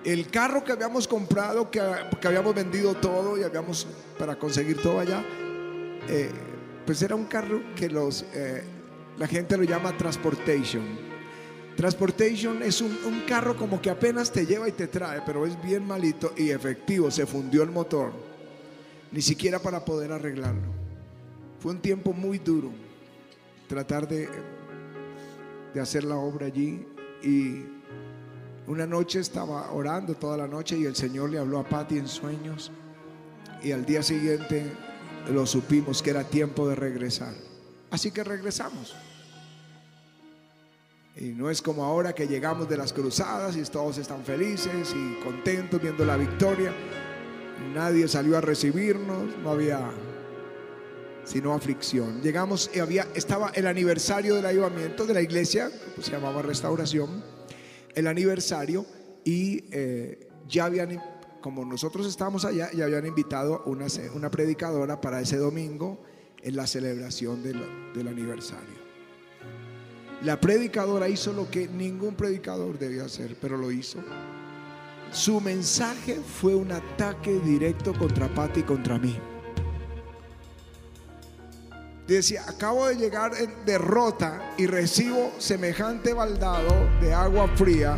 El 0.06 0.28
carro 0.30 0.64
que 0.64 0.72
habíamos 0.72 1.08
comprado, 1.08 1.70
que, 1.70 1.82
que 2.22 2.28
habíamos 2.28 2.56
vendido 2.56 2.94
todo 2.94 3.38
y 3.38 3.44
habíamos 3.44 3.88
para 4.18 4.38
conseguir 4.38 4.82
todo 4.82 5.00
allá, 5.00 5.26
eh, 6.08 6.30
pues 6.86 7.02
era 7.02 7.16
un 7.16 7.26
carro 7.26 7.62
que 7.76 7.90
los, 7.90 8.24
eh, 8.34 8.64
la 9.18 9.28
gente 9.28 9.58
lo 9.58 9.64
llama 9.64 9.96
transportation. 9.98 10.84
Transportation 11.76 12.64
es 12.64 12.82
un, 12.82 12.98
un 13.06 13.22
carro 13.22 13.58
como 13.58 13.82
que 13.82 13.90
apenas 13.90 14.32
te 14.32 14.46
lleva 14.46 14.68
y 14.70 14.72
te 14.72 14.88
trae, 14.88 15.22
pero 15.26 15.46
es 15.46 15.62
bien 15.62 15.86
malito 15.86 16.34
y 16.38 16.50
efectivo, 16.50 17.12
se 17.12 17.26
fundió 17.26 17.64
el 17.64 17.72
motor 17.72 18.14
ni 19.12 19.22
siquiera 19.22 19.60
para 19.60 19.84
poder 19.84 20.12
arreglarlo. 20.12 20.74
Fue 21.60 21.72
un 21.72 21.80
tiempo 21.80 22.14
muy 22.14 22.38
duro 22.38 22.72
tratar 23.68 24.08
de, 24.08 24.28
de 25.74 25.80
hacer 25.80 26.04
la 26.04 26.18
obra 26.18 26.48
allí 26.48 26.86
y 27.24 27.64
una 28.68 28.86
noche 28.86 29.20
estaba 29.20 29.72
orando 29.72 30.16
toda 30.16 30.38
la 30.38 30.48
noche 30.48 30.78
y 30.78 30.86
el 30.86 30.96
Señor 30.96 31.30
le 31.30 31.40
habló 31.40 31.60
a 31.60 31.64
Patty 31.64 31.98
en 31.98 32.08
sueños 32.08 32.72
y 33.64 33.72
al 33.72 33.86
día 33.86 34.04
siguiente 34.04 34.72
lo 35.32 35.46
supimos 35.46 36.02
que 36.02 36.10
era 36.10 36.24
tiempo 36.24 36.68
de 36.68 36.76
regresar. 36.76 37.34
Así 37.96 38.12
que 38.12 38.26
regresamos. 38.26 38.94
Y 41.16 41.30
no 41.30 41.50
es 41.50 41.62
como 41.62 41.86
ahora 41.86 42.14
que 42.14 42.28
llegamos 42.28 42.68
de 42.68 42.76
las 42.76 42.92
cruzadas 42.92 43.56
y 43.56 43.64
todos 43.64 43.98
están 44.00 44.26
felices 44.26 44.94
y 44.94 45.24
contentos 45.24 45.82
viendo 45.82 46.04
la 46.04 46.18
victoria. 46.18 46.74
Nadie 47.74 48.10
salió 48.10 48.38
a 48.38 48.42
recibirnos, 48.42 49.38
no 49.42 49.50
había 49.50 49.80
sino 51.24 51.54
aflicción. 51.54 52.22
Llegamos 52.22 52.70
y 52.74 52.80
había 52.80 53.08
estaba 53.16 53.52
el 53.56 53.66
aniversario 53.66 54.36
del 54.36 54.46
avivamiento 54.46 55.06
de 55.06 55.14
la 55.14 55.22
iglesia, 55.22 55.72
pues 55.96 56.08
se 56.08 56.12
llamaba 56.12 56.42
Restauración, 56.42 57.24
el 57.94 58.08
aniversario 58.08 58.86
y 59.24 59.64
eh, 59.72 60.28
ya 60.50 60.66
habían 60.66 61.02
como 61.40 61.64
nosotros 61.64 62.08
estábamos 62.08 62.44
allá, 62.44 62.70
ya 62.74 62.84
habían 62.84 63.06
invitado 63.06 63.64
una, 63.66 63.86
una 64.14 64.30
predicadora 64.30 65.00
para 65.00 65.22
ese 65.22 65.38
domingo 65.38 66.04
en 66.46 66.56
la 66.56 66.68
celebración 66.68 67.42
del, 67.42 67.60
del 67.94 68.08
aniversario. 68.08 68.86
La 70.22 70.40
predicadora 70.40 71.10
hizo 71.10 71.34
lo 71.34 71.50
que 71.50 71.68
ningún 71.68 72.14
predicador 72.14 72.78
debía 72.78 73.06
hacer, 73.06 73.36
pero 73.42 73.58
lo 73.58 73.72
hizo. 73.72 74.00
Su 75.12 75.42
mensaje 75.42 76.20
fue 76.40 76.56
un 76.56 76.72
ataque 76.72 77.40
directo 77.40 77.94
contra 77.94 78.28
Pati 78.28 78.60
y 78.60 78.64
contra 78.64 79.00
mí. 79.00 79.18
Decía, 82.08 82.44
acabo 82.48 82.88
de 82.88 82.96
llegar 82.96 83.32
en 83.40 83.66
derrota 83.66 84.54
y 84.58 84.68
recibo 84.68 85.32
semejante 85.40 86.14
baldado 86.14 86.88
de 87.02 87.12
agua 87.12 87.48
fría, 87.56 87.98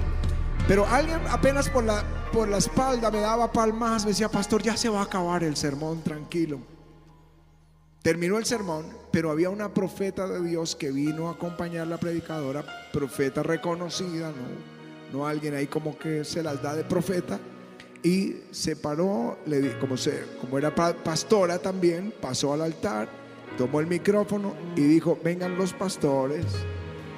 pero 0.69 0.87
alguien 0.87 1.19
apenas 1.29 1.69
por 1.69 1.83
la, 1.83 2.01
por 2.31 2.47
la 2.47 2.57
espalda 2.57 3.11
me 3.11 3.19
daba 3.19 3.51
palmas, 3.51 4.05
me 4.05 4.11
decía, 4.11 4.29
pastor, 4.29 4.63
ya 4.63 4.77
se 4.77 4.87
va 4.87 5.01
a 5.01 5.03
acabar 5.03 5.43
el 5.43 5.57
sermón, 5.57 6.01
tranquilo. 6.01 6.76
Terminó 8.07 8.37
el 8.37 8.45
sermón, 8.45 8.85
pero 9.11 9.31
había 9.31 9.49
una 9.49 9.73
profeta 9.73 10.29
de 10.29 10.41
Dios 10.41 10.77
que 10.77 10.91
vino 10.91 11.27
a 11.27 11.33
acompañar 11.33 11.81
a 11.81 11.89
la 11.89 11.97
predicadora, 11.97 12.63
profeta 12.93 13.43
reconocida, 13.43 14.29
no, 14.29 15.19
no 15.19 15.27
alguien 15.27 15.53
ahí 15.55 15.67
como 15.67 15.99
que 15.99 16.23
se 16.23 16.41
las 16.41 16.63
da 16.63 16.73
de 16.73 16.85
profeta, 16.85 17.37
y 18.01 18.37
se 18.51 18.77
paró, 18.77 19.37
le, 19.45 19.77
como, 19.79 19.97
se, 19.97 20.23
como 20.39 20.57
era 20.57 20.73
pastora 20.73 21.59
también, 21.59 22.13
pasó 22.21 22.53
al 22.53 22.61
altar, 22.61 23.09
tomó 23.57 23.81
el 23.81 23.87
micrófono 23.87 24.55
y 24.77 24.83
dijo, 24.83 25.19
vengan 25.21 25.57
los 25.57 25.73
pastores, 25.73 26.45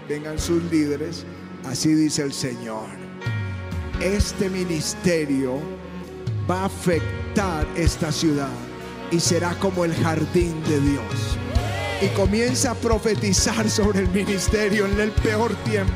vengan 0.09 0.39
sus 0.39 0.63
líderes, 0.71 1.23
así 1.65 1.93
dice 1.93 2.23
el 2.23 2.33
Señor. 2.33 2.87
Este 4.01 4.49
ministerio 4.49 5.59
va 6.49 6.61
a 6.61 6.65
afectar 6.65 7.67
esta 7.75 8.11
ciudad 8.11 8.68
y 9.11 9.19
será 9.19 9.53
como 9.55 9.85
el 9.85 9.95
jardín 9.95 10.63
de 10.63 10.79
Dios. 10.79 11.37
Y 12.01 12.07
comienza 12.09 12.71
a 12.71 12.75
profetizar 12.75 13.69
sobre 13.69 13.99
el 13.99 14.09
ministerio 14.09 14.85
en 14.85 14.99
el 14.99 15.11
peor 15.11 15.53
tiempo. 15.63 15.93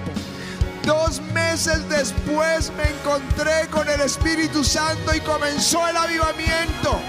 Dos 0.85 1.21
meses 1.33 1.87
después 1.87 2.71
me 2.75 2.89
encontré 2.89 3.67
con 3.71 3.87
el 3.87 4.01
Espíritu 4.01 4.63
Santo 4.63 5.15
y 5.15 5.21
comenzó 5.21 5.87
el 5.87 5.95
avivamiento. 5.95 6.99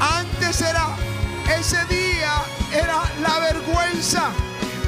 Antes 0.00 0.62
era, 0.62 0.96
ese 1.58 1.76
día 1.86 2.42
era 2.72 3.02
la 3.20 3.38
vergüenza. 3.40 4.30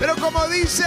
Pero 0.01 0.17
como 0.17 0.47
dice 0.49 0.85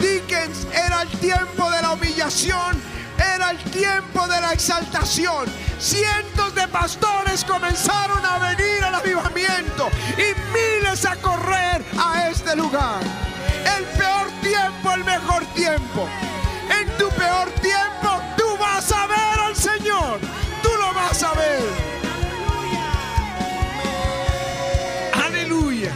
Dickens, 0.00 0.66
era 0.72 1.02
el 1.02 1.08
tiempo 1.18 1.68
de 1.70 1.82
la 1.82 1.92
humillación, 1.92 2.80
era 3.18 3.50
el 3.50 3.58
tiempo 3.70 4.26
de 4.28 4.40
la 4.40 4.52
exaltación 4.52 5.48
cientos 5.82 6.54
de 6.54 6.68
pastores 6.68 7.44
comenzaron 7.44 8.24
a 8.24 8.38
venir 8.38 8.84
al 8.84 8.94
avivamiento 8.94 9.90
y 10.16 10.32
miles 10.52 11.04
a 11.04 11.16
correr 11.16 11.84
a 11.98 12.28
este 12.28 12.54
lugar. 12.54 13.00
El 13.76 13.84
peor 13.98 14.28
tiempo, 14.40 14.92
el 14.94 15.04
mejor 15.04 15.44
tiempo. 15.54 16.08
En 16.70 16.88
tu 16.96 17.08
peor 17.10 17.50
tiempo 17.60 18.22
tú 18.36 18.56
vas 18.58 18.92
a 18.92 19.06
ver 19.06 19.40
al 19.40 19.56
Señor. 19.56 20.20
Tú 20.62 20.70
lo 20.78 20.94
vas 20.94 21.22
a 21.22 21.32
ver. 21.34 21.62
Aleluya. 25.26 25.90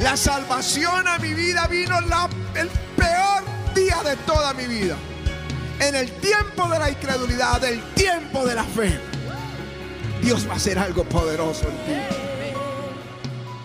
La 0.00 0.16
salvación 0.16 1.08
a 1.08 1.18
mi 1.18 1.32
vida 1.32 1.66
vino 1.68 1.98
el 1.98 2.68
peor 2.96 3.44
día 3.74 4.02
de 4.02 4.16
toda 4.16 4.52
mi 4.52 4.66
vida 4.66 4.96
en 5.80 5.94
el 5.94 6.10
tiempo 6.20 6.68
de 6.68 6.78
la 6.78 6.90
incredulidad, 6.90 7.64
el 7.64 7.82
tiempo 7.94 8.46
de 8.46 8.54
la 8.54 8.64
fe, 8.64 9.00
Dios 10.22 10.46
va 10.46 10.52
a 10.52 10.56
hacer 10.56 10.78
algo 10.78 11.04
poderoso 11.04 11.66
en 11.68 11.76
ti. 11.86 12.00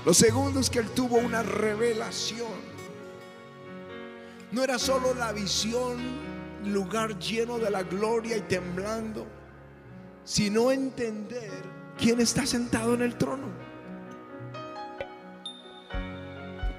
Lo 0.05 0.13
segundo 0.13 0.59
es 0.59 0.69
que 0.69 0.79
él 0.79 0.89
tuvo 0.91 1.17
una 1.17 1.43
revelación. 1.43 2.75
No 4.51 4.63
era 4.63 4.79
solo 4.79 5.13
la 5.13 5.33
visión, 5.33 5.97
lugar 6.63 7.19
lleno 7.19 7.57
de 7.57 7.69
la 7.69 7.83
gloria 7.83 8.37
y 8.37 8.41
temblando, 8.41 9.27
sino 10.23 10.71
entender 10.71 11.51
quién 11.97 12.21
está 12.21 12.45
sentado 12.45 12.93
en 12.93 13.01
el 13.01 13.15
trono. 13.17 13.49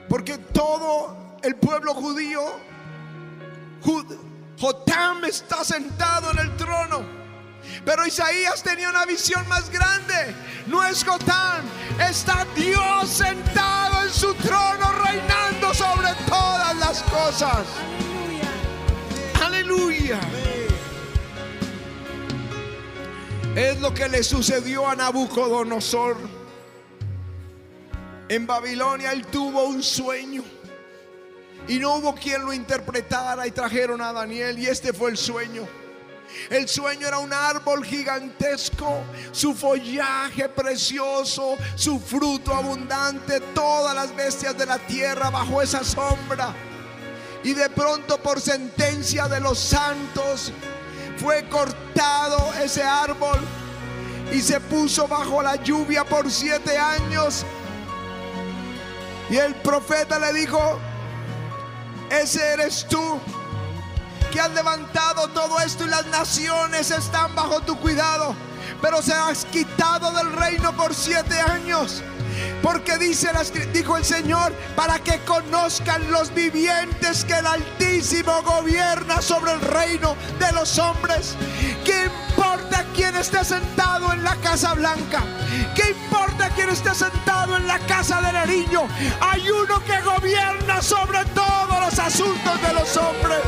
Porque 0.08 0.38
todo 0.38 1.36
el 1.42 1.56
pueblo 1.56 1.92
judío, 1.92 2.42
Jotam 4.58 5.24
está 5.24 5.64
sentado 5.64 6.30
en 6.30 6.38
el 6.38 6.56
trono. 6.56 7.04
Pero 7.84 8.06
Isaías 8.06 8.62
tenía 8.62 8.88
una 8.90 9.04
visión 9.04 9.46
más 9.48 9.70
grande. 9.70 10.34
No 10.66 10.82
es 10.84 11.04
Jotam, 11.04 11.64
está 12.00 12.46
Dios 12.54 13.08
sentado 13.08 14.02
en 14.04 14.10
su 14.10 14.34
trono 14.34 14.92
reinando 15.04 15.74
sobre 15.74 16.12
todas 16.26 16.76
las 16.76 17.02
cosas. 17.02 17.66
Aleluya. 19.44 20.18
Es 23.54 23.80
lo 23.80 23.92
que 23.92 24.08
le 24.08 24.22
sucedió 24.22 24.88
a 24.88 24.96
Nabucodonosor. 24.96 26.16
En 28.28 28.46
Babilonia 28.46 29.12
él 29.12 29.26
tuvo 29.26 29.64
un 29.64 29.82
sueño. 29.82 30.42
Y 31.68 31.78
no 31.78 31.96
hubo 31.96 32.14
quien 32.14 32.44
lo 32.44 32.52
interpretara 32.52 33.46
y 33.46 33.50
trajeron 33.50 34.00
a 34.00 34.12
Daniel 34.12 34.58
y 34.58 34.66
este 34.66 34.92
fue 34.92 35.10
el 35.10 35.16
sueño. 35.16 35.66
El 36.50 36.68
sueño 36.68 37.06
era 37.06 37.18
un 37.18 37.32
árbol 37.32 37.84
gigantesco, 37.84 39.02
su 39.32 39.54
follaje 39.54 40.48
precioso, 40.48 41.56
su 41.74 41.98
fruto 41.98 42.54
abundante, 42.54 43.40
todas 43.54 43.94
las 43.94 44.14
bestias 44.14 44.56
de 44.56 44.66
la 44.66 44.78
tierra 44.78 45.30
bajo 45.30 45.62
esa 45.62 45.82
sombra. 45.82 46.54
Y 47.42 47.54
de 47.54 47.68
pronto 47.70 48.18
por 48.18 48.40
sentencia 48.40 49.28
de 49.28 49.40
los 49.40 49.58
santos 49.58 50.52
fue 51.16 51.48
cortado 51.48 52.52
ese 52.62 52.82
árbol 52.82 53.38
y 54.32 54.40
se 54.40 54.60
puso 54.60 55.06
bajo 55.06 55.42
la 55.42 55.56
lluvia 55.56 56.04
por 56.04 56.30
siete 56.30 56.76
años. 56.76 57.44
Y 59.30 59.36
el 59.36 59.54
profeta 59.56 60.18
le 60.18 60.32
dijo, 60.32 60.78
ese 62.10 62.52
eres 62.52 62.86
tú 62.88 63.20
que 64.32 64.40
has 64.40 64.50
levantado 64.52 65.28
todo 65.28 65.60
esto 65.60 65.84
y 65.84 65.88
las 65.88 66.06
naciones 66.06 66.90
están 66.90 67.34
bajo 67.34 67.60
tu 67.60 67.78
cuidado. 67.78 68.34
Pero 68.82 69.00
se 69.00 69.14
has 69.14 69.44
quitado 69.46 70.12
del 70.12 70.32
reino 70.32 70.76
por 70.76 70.94
siete 70.94 71.38
años. 71.40 72.02
Porque 72.62 72.98
dice, 72.98 73.30
dijo 73.72 73.96
el 73.96 74.04
Señor, 74.04 74.52
para 74.74 74.98
que 74.98 75.18
conozcan 75.20 76.10
los 76.10 76.34
vivientes 76.34 77.24
que 77.24 77.34
el 77.34 77.46
Altísimo 77.46 78.42
gobierna 78.42 79.22
sobre 79.22 79.52
el 79.52 79.60
reino 79.60 80.16
de 80.38 80.52
los 80.52 80.78
hombres. 80.78 81.34
¿Qué 81.84 82.10
importa 82.56 82.84
quién 82.94 83.16
esté 83.16 83.44
sentado 83.44 84.12
en 84.12 84.24
la 84.24 84.34
Casa 84.36 84.74
Blanca? 84.74 85.22
¿Qué 85.74 85.90
importa 85.90 86.48
quién 86.54 86.70
esté 86.70 86.94
sentado 86.94 87.56
en 87.56 87.66
la 87.66 87.78
casa 87.80 88.20
del 88.22 88.36
eriño? 88.36 88.88
Hay 89.20 89.50
uno 89.50 89.82
que 89.84 90.00
gobierna 90.00 90.80
sobre 90.80 91.24
todos 91.26 91.80
los 91.80 91.98
asuntos 91.98 92.62
de 92.62 92.72
los 92.72 92.96
hombres. 92.96 93.40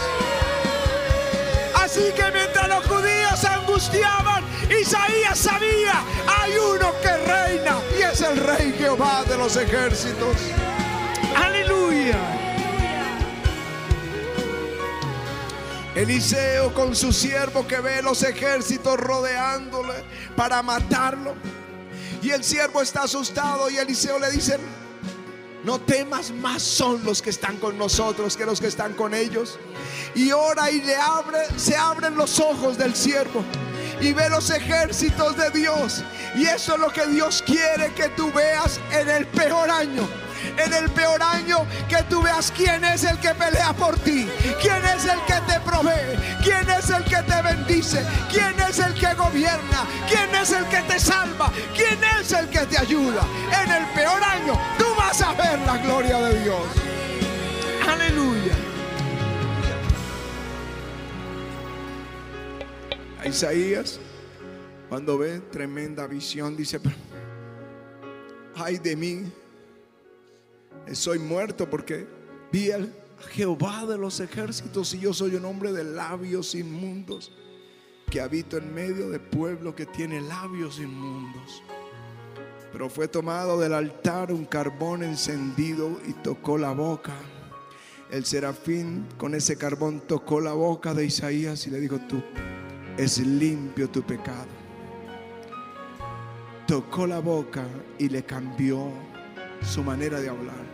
Así 1.75 2.13
que 2.15 2.31
mientras 2.33 2.69
los 2.69 2.87
judíos 2.87 3.39
se 3.39 3.49
angustiaban, 3.49 4.45
Isaías 4.69 5.39
sabía, 5.39 6.03
hay 6.27 6.53
uno 6.59 6.93
que 7.03 7.17
reina 7.17 7.79
y 7.99 8.03
es 8.03 8.21
el 8.21 8.37
rey 8.37 8.75
Jehová 8.77 9.25
de 9.27 9.39
los 9.39 9.57
ejércitos. 9.57 10.37
Aleluya. 11.35 12.48
Eliseo 15.99 16.73
con 16.75 16.95
su 16.95 17.13
siervo 17.13 17.67
que 17.67 17.81
ve 17.81 18.03
los 18.03 18.23
ejércitos 18.23 18.97
rodeándole 18.97 19.95
para 20.37 20.63
matarlo. 20.63 21.35
Y 22.23 22.31
el 22.31 22.45
siervo 22.45 22.83
está 22.83 23.03
asustado 23.03 23.69
y 23.69 23.79
Eliseo 23.79 24.17
le 24.21 24.31
dice, 24.31 24.61
no 25.65 25.81
temas, 25.81 26.31
más 26.31 26.63
son 26.63 27.05
los 27.05 27.21
que 27.21 27.31
están 27.31 27.57
con 27.57 27.77
nosotros 27.77 28.37
que 28.37 28.47
los 28.47 28.61
que 28.61 28.69
están 28.69 28.93
con 28.93 29.13
ellos. 29.13 29.59
Y 30.15 30.31
ora 30.31 30.71
y 30.71 30.83
le 30.83 30.95
abre, 30.95 31.41
se 31.57 31.75
abren 31.75 32.15
los 32.15 32.39
ojos 32.39 32.79
del 32.79 32.95
siervo 32.95 33.43
y 34.01 34.13
ve 34.13 34.31
los 34.31 34.51
ejércitos 34.51 35.37
de 35.37 35.51
Dios. 35.51 36.05
Y 36.37 36.45
eso 36.45 36.75
es 36.75 36.81
lo 36.81 36.91
que 36.91 37.09
Dios 37.09 37.43
quiere 37.45 37.93
que 37.95 38.09
tú 38.11 38.31
veas 38.33 38.79
en 38.93 39.09
el 39.09 39.27
peor 39.27 39.69
año 39.69 40.09
en 40.57 40.73
el 40.73 40.91
peor 40.91 41.23
año 41.23 41.67
que 41.89 42.03
tú 42.09 42.23
veas 42.23 42.53
quién 42.55 42.85
es 42.85 43.05
el 43.05 43.19
que 43.19 43.35
pelea 43.35 43.73
por 43.73 43.99
ti, 43.99 44.29
quién 44.61 44.85
es 44.85 45.05
el 45.05 45.21
que 45.27 45.41
te 45.53 45.61
provee, 45.61 46.19
quién 46.43 46.69
es 46.71 46.91
el 46.91 47.05
que 47.05 47.23
te 47.23 47.43
bendice, 47.43 48.05
quién 48.31 48.59
es 48.61 48.79
el 48.79 48.95
que 48.95 49.15
gobierna, 49.15 49.87
quién 50.09 50.35
es 50.35 50.51
el 50.53 50.65
que 50.67 50.83
te 50.83 50.99
salva, 50.99 51.53
quién 51.75 51.99
es 52.21 52.33
el 52.33 52.49
que 52.49 52.61
te 52.61 52.79
ayuda. 52.79 53.23
En 53.63 53.71
el 53.71 53.87
peor 53.95 54.23
año 54.23 54.59
tú 54.79 54.85
vas 54.97 55.21
a 55.23 55.33
ver 55.35 55.59
la 55.61 55.79
gloria 55.79 56.19
de 56.21 56.43
Dios. 56.43 56.67
Aleluya. 57.89 58.53
Isaías, 63.25 64.01
cuando 64.89 65.19
ve 65.19 65.41
tremenda 65.51 66.07
visión, 66.07 66.57
dice, 66.57 66.81
ay 68.55 68.79
de 68.79 68.97
mí 68.97 69.33
soy 70.93 71.19
muerto 71.19 71.69
porque 71.69 72.07
vi 72.53 72.71
a 72.71 72.79
Jehová 73.31 73.85
de 73.87 73.99
los 73.99 74.21
ejércitos 74.21 74.95
y 74.95 75.01
yo 75.01 75.13
soy 75.13 75.35
un 75.35 75.45
hombre 75.45 75.73
de 75.73 75.85
labios 75.85 76.55
inmundos 76.55 77.33
que 78.11 78.21
habito 78.21 78.57
en 78.57 78.73
medio 78.73 79.11
de 79.11 79.19
pueblo 79.19 79.75
que 79.75 79.87
tiene 79.87 80.21
labios 80.21 80.79
inmundos. 80.79 81.63
Pero 82.73 82.89
fue 82.89 83.09
tomado 83.09 83.59
del 83.59 83.75
altar 83.75 84.33
un 84.33 84.45
carbón 84.45 85.03
encendido 85.03 86.01
y 86.07 86.13
tocó 86.13 86.59
la 86.59 86.73
boca. 86.73 87.15
El 88.11 88.25
serafín 88.25 89.07
con 89.19 89.35
ese 89.35 89.57
carbón 89.57 90.01
tocó 90.01 90.41
la 90.41 90.53
boca 90.53 90.95
de 90.95 91.05
Isaías 91.05 91.67
y 91.67 91.71
le 91.71 91.81
dijo, 91.81 91.99
tú, 92.09 92.23
es 92.97 93.19
limpio 93.19 93.91
tu 93.91 94.03
pecado. 94.03 94.49
Tocó 96.67 97.07
la 97.07 97.21
boca 97.21 97.67
y 97.99 98.09
le 98.09 98.25
cambió 98.25 98.91
su 99.63 99.83
manera 99.83 100.21
de 100.21 100.29
hablar. 100.29 100.68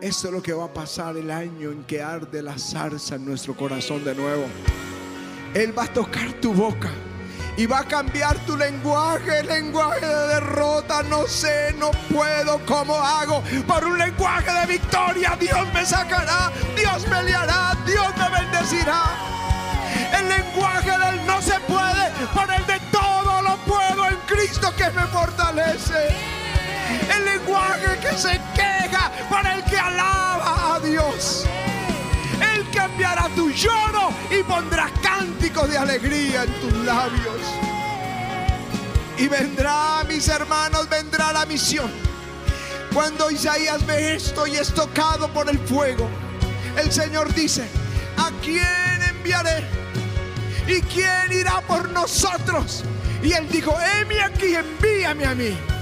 Eso 0.00 0.28
es 0.28 0.34
lo 0.34 0.42
que 0.42 0.52
va 0.52 0.66
a 0.66 0.74
pasar 0.74 1.16
el 1.16 1.30
año 1.30 1.70
en 1.70 1.82
que 1.84 2.02
arde 2.02 2.42
la 2.42 2.58
zarza 2.58 3.14
en 3.14 3.24
nuestro 3.24 3.56
corazón 3.56 4.04
de 4.04 4.14
nuevo. 4.14 4.44
Él 5.54 5.76
va 5.76 5.84
a 5.84 5.92
tocar 5.92 6.34
tu 6.34 6.52
boca 6.52 6.90
y 7.56 7.64
va 7.64 7.78
a 7.78 7.84
cambiar 7.84 8.36
tu 8.44 8.58
lenguaje, 8.58 9.42
lenguaje 9.44 10.04
de 10.04 10.26
derrota. 10.34 11.02
No 11.04 11.26
sé, 11.26 11.74
no 11.78 11.90
puedo, 12.12 12.60
¿cómo 12.66 12.94
hago? 12.94 13.42
Por 13.66 13.86
un 13.86 13.96
lenguaje 13.96 14.52
de 14.52 14.66
victoria, 14.66 15.34
Dios 15.40 15.66
me 15.72 15.86
sacará, 15.86 16.52
Dios 16.76 17.08
me 17.08 17.22
liará, 17.24 17.74
Dios 17.86 18.08
me 18.18 18.38
bendecirá. 18.38 19.02
El 20.12 20.28
lenguaje 20.28 20.90
del 20.90 21.26
no 21.26 21.40
se 21.40 21.58
puede, 21.60 22.10
por 22.34 22.52
el 22.52 22.66
de 22.66 22.80
todo 22.92 23.40
lo 23.40 23.56
puedo 23.64 24.08
en 24.08 24.16
Cristo 24.26 24.70
que 24.76 24.90
me 24.90 25.06
fortalece 25.06 26.36
el 27.16 27.24
lenguaje 27.24 27.98
que 28.00 28.16
se 28.16 28.40
queja 28.54 29.10
para 29.30 29.54
el 29.54 29.55
que 29.68 29.78
alaba 29.78 30.76
a 30.76 30.80
Dios. 30.80 31.44
Él 32.54 32.66
cambiará 32.72 33.28
tu 33.34 33.50
lloro 33.50 34.10
y 34.30 34.42
pondrá 34.42 34.90
cánticos 35.02 35.70
de 35.70 35.78
alegría 35.78 36.44
en 36.44 36.52
tus 36.60 36.72
labios. 36.84 37.40
Y 39.18 39.28
vendrá, 39.28 40.04
mis 40.08 40.28
hermanos, 40.28 40.88
vendrá 40.88 41.32
la 41.32 41.46
misión. 41.46 41.90
Cuando 42.92 43.30
Isaías 43.30 43.84
ve 43.86 44.14
esto 44.14 44.46
y 44.46 44.56
es 44.56 44.72
tocado 44.72 45.28
por 45.32 45.48
el 45.48 45.58
fuego, 45.58 46.08
el 46.76 46.92
Señor 46.92 47.32
dice, 47.34 47.66
¿a 48.16 48.30
quién 48.42 49.02
enviaré? 49.08 49.64
¿Y 50.66 50.80
quién 50.82 51.32
irá 51.32 51.60
por 51.62 51.88
nosotros? 51.90 52.84
Y 53.22 53.32
él 53.32 53.48
dijo, 53.48 53.74
heme 53.80 54.20
aquí, 54.22 54.54
envíame 54.54 55.24
a 55.24 55.34
mí 55.34 55.75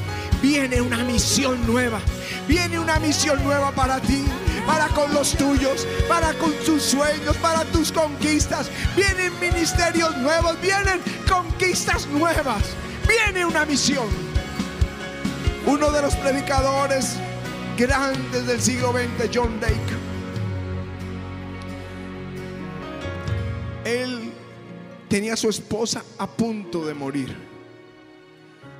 viene 0.45 0.79
una 0.79 1.03
misión 1.05 1.67
nueva. 1.67 2.01
Viene 2.47 2.79
una 2.79 2.99
misión 2.99 3.43
nueva 3.43 3.71
para 3.73 3.99
ti, 3.99 4.23
para 4.67 4.89
con 4.89 5.13
los 5.15 5.33
tuyos, 5.33 5.87
para 6.07 6.35
con 6.35 6.53
tus 6.67 6.83
sueños, 6.83 7.35
para 7.39 7.65
tus 7.65 7.91
conquistas. 7.91 8.71
Vienen 8.95 9.33
ministerios 9.41 10.15
nuevos, 10.19 10.61
vienen 10.61 11.01
conquistas 11.27 12.07
nuevas. 12.09 12.63
Viene 13.09 13.47
una 13.47 13.65
misión. 13.65 14.07
Uno 15.67 15.91
de 15.91 16.03
los 16.03 16.15
predicadores 16.17 17.17
grandes 17.79 18.47
del 18.47 18.61
siglo 18.61 18.93
XX, 18.93 19.31
John 19.35 19.59
Lake, 19.63 19.95
él 23.87 24.31
tenía 25.09 25.33
a 25.33 25.37
su 25.39 25.49
esposa 25.49 26.05
a 26.19 26.27
punto 26.27 26.85
de 26.85 26.93
morir. 26.93 27.35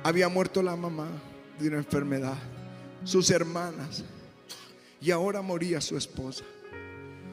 Había 0.03 0.29
muerto 0.29 0.61
la 0.61 0.75
mamá 0.75 1.07
de 1.59 1.67
una 1.67 1.77
enfermedad, 1.77 2.37
sus 3.03 3.29
hermanas, 3.29 4.03
y 5.01 5.11
ahora 5.11 5.41
moría 5.41 5.81
su 5.81 5.97
esposa. 5.97 6.43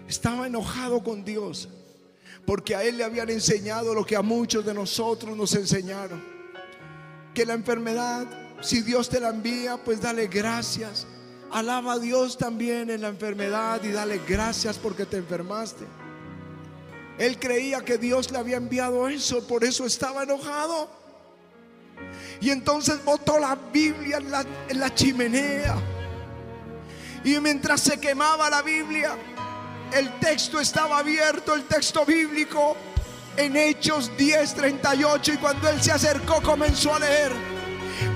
Estaba 0.08 0.46
enojado 0.46 1.02
con 1.02 1.24
Dios 1.24 1.68
porque 2.44 2.74
a 2.74 2.82
él 2.82 2.98
le 2.98 3.04
habían 3.04 3.30
enseñado 3.30 3.94
lo 3.94 4.04
que 4.04 4.16
a 4.16 4.22
muchos 4.22 4.64
de 4.64 4.74
nosotros 4.74 5.36
nos 5.36 5.54
enseñaron. 5.54 6.22
Que 7.34 7.46
la 7.46 7.54
enfermedad, 7.54 8.26
si 8.60 8.82
Dios 8.82 9.08
te 9.08 9.20
la 9.20 9.30
envía, 9.30 9.76
pues 9.76 10.00
dale 10.00 10.26
gracias. 10.26 11.06
Alaba 11.50 11.94
a 11.94 11.98
Dios 11.98 12.36
también 12.38 12.90
en 12.90 13.02
la 13.02 13.08
enfermedad 13.08 13.82
y 13.84 13.92
dale 13.92 14.20
gracias 14.26 14.78
porque 14.78 15.06
te 15.06 15.18
enfermaste. 15.18 15.84
Él 17.18 17.38
creía 17.38 17.84
que 17.84 17.98
Dios 17.98 18.30
le 18.32 18.38
había 18.38 18.56
enviado 18.56 19.08
eso, 19.08 19.46
por 19.46 19.64
eso 19.64 19.86
estaba 19.86 20.24
enojado. 20.24 20.90
Y 22.40 22.50
entonces 22.50 23.04
botó 23.04 23.38
la 23.38 23.56
Biblia 23.72 24.18
en 24.68 24.80
la, 24.80 24.94
chimenea. 24.94 25.76
Y 27.24 27.38
mientras 27.38 27.80
se 27.80 28.00
quemaba 28.00 28.50
la 28.50 28.62
Biblia, 28.62 29.16
el 29.92 30.18
texto 30.18 30.60
estaba 30.60 30.98
abierto, 30.98 31.54
el 31.54 31.64
texto 31.64 32.04
bíblico, 32.04 32.76
en 33.36 33.56
Hechos 33.56 34.10
10:38. 34.18 35.34
Y 35.34 35.36
cuando 35.36 35.68
él 35.68 35.80
se 35.80 35.92
acercó, 35.92 36.42
comenzó 36.42 36.94
a 36.94 36.98
leer 36.98 37.32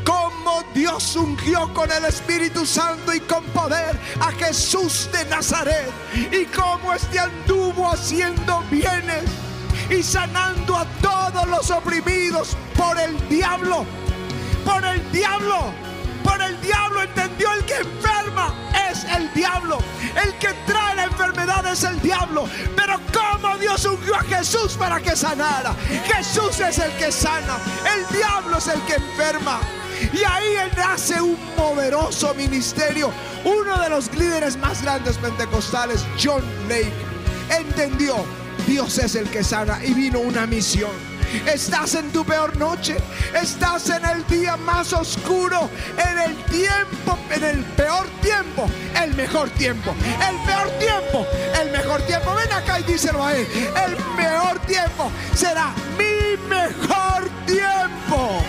cómo 0.04 0.62
Dios 0.74 1.14
ungió 1.14 1.72
con 1.72 1.90
el 1.92 2.04
Espíritu 2.04 2.66
Santo 2.66 3.14
y 3.14 3.20
con 3.20 3.44
poder 3.46 3.96
a 4.20 4.32
Jesús 4.32 5.08
de 5.12 5.24
Nazaret. 5.26 5.88
Y 6.32 6.46
cómo 6.46 6.92
este 6.92 7.20
anduvo 7.20 7.92
haciendo 7.92 8.60
bienes 8.70 9.45
y 9.90 10.02
sanando 10.02 10.76
a 10.76 10.84
todos 11.00 11.46
los 11.48 11.70
oprimidos 11.70 12.56
por 12.76 12.98
el 12.98 13.28
diablo 13.28 13.86
por 14.66 14.84
el 14.84 15.12
diablo. 15.12 15.72
Por 16.24 16.42
el 16.42 16.60
diablo 16.60 17.02
entendió 17.02 17.52
el 17.52 17.64
que 17.64 17.76
enferma 17.76 18.52
es 18.90 19.04
el 19.04 19.32
diablo. 19.32 19.78
El 20.20 20.34
que 20.38 20.52
trae 20.66 20.96
la 20.96 21.04
enfermedad 21.04 21.64
es 21.68 21.84
el 21.84 22.02
diablo. 22.02 22.48
Pero 22.74 22.98
como 23.14 23.56
Dios 23.58 23.84
ungió 23.84 24.16
a 24.16 24.22
Jesús 24.22 24.74
para 24.74 25.00
que 25.00 25.14
sanara. 25.14 25.72
Jesús 26.04 26.58
es 26.58 26.78
el 26.80 26.90
que 26.96 27.12
sana. 27.12 27.58
El 27.94 28.16
diablo 28.16 28.58
es 28.58 28.66
el 28.66 28.80
que 28.82 28.94
enferma. 28.94 29.60
Y 30.12 30.24
ahí 30.24 30.56
nace 30.76 31.20
un 31.20 31.36
poderoso 31.56 32.34
ministerio. 32.34 33.12
Uno 33.44 33.80
de 33.80 33.88
los 33.88 34.12
líderes 34.16 34.56
más 34.56 34.82
grandes 34.82 35.16
pentecostales, 35.18 36.04
John 36.22 36.42
Lake, 36.68 36.92
entendió, 37.56 38.16
Dios 38.66 38.98
es 38.98 39.14
el 39.14 39.30
que 39.30 39.44
sana 39.44 39.78
y 39.84 39.94
vino 39.94 40.18
una 40.20 40.46
misión. 40.46 40.90
Estás 41.46 41.94
en 41.94 42.10
tu 42.10 42.24
peor 42.24 42.56
noche. 42.56 42.96
Estás 43.40 43.90
en 43.90 44.04
el 44.04 44.26
día 44.26 44.56
más 44.56 44.92
oscuro. 44.92 45.70
En 45.96 46.18
el 46.18 46.36
tiempo, 46.44 47.18
en 47.30 47.44
el 47.44 47.64
peor 47.64 48.06
tiempo, 48.22 48.68
el 49.02 49.14
mejor 49.14 49.50
tiempo. 49.50 49.94
El 50.28 50.36
peor 50.46 50.68
tiempo, 50.78 51.26
el 51.60 51.70
mejor 51.70 52.02
tiempo. 52.02 52.34
Ven 52.34 52.52
acá 52.52 52.80
y 52.80 52.82
díselo 52.84 53.24
a 53.24 53.34
él. 53.34 53.46
El 53.86 53.96
peor 54.16 54.58
tiempo 54.66 55.10
será 55.34 55.74
mi 55.98 56.36
mejor 56.48 57.28
tiempo. 57.46 58.42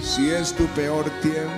Si 0.00 0.30
es 0.30 0.54
tu 0.54 0.66
peor 0.68 1.04
tiempo, 1.22 1.50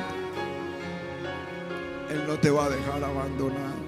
Él 2.11 2.25
no 2.27 2.39
te 2.39 2.51
va 2.51 2.67
a 2.67 2.71
dejar 2.71 3.03
abandonado. 3.03 3.83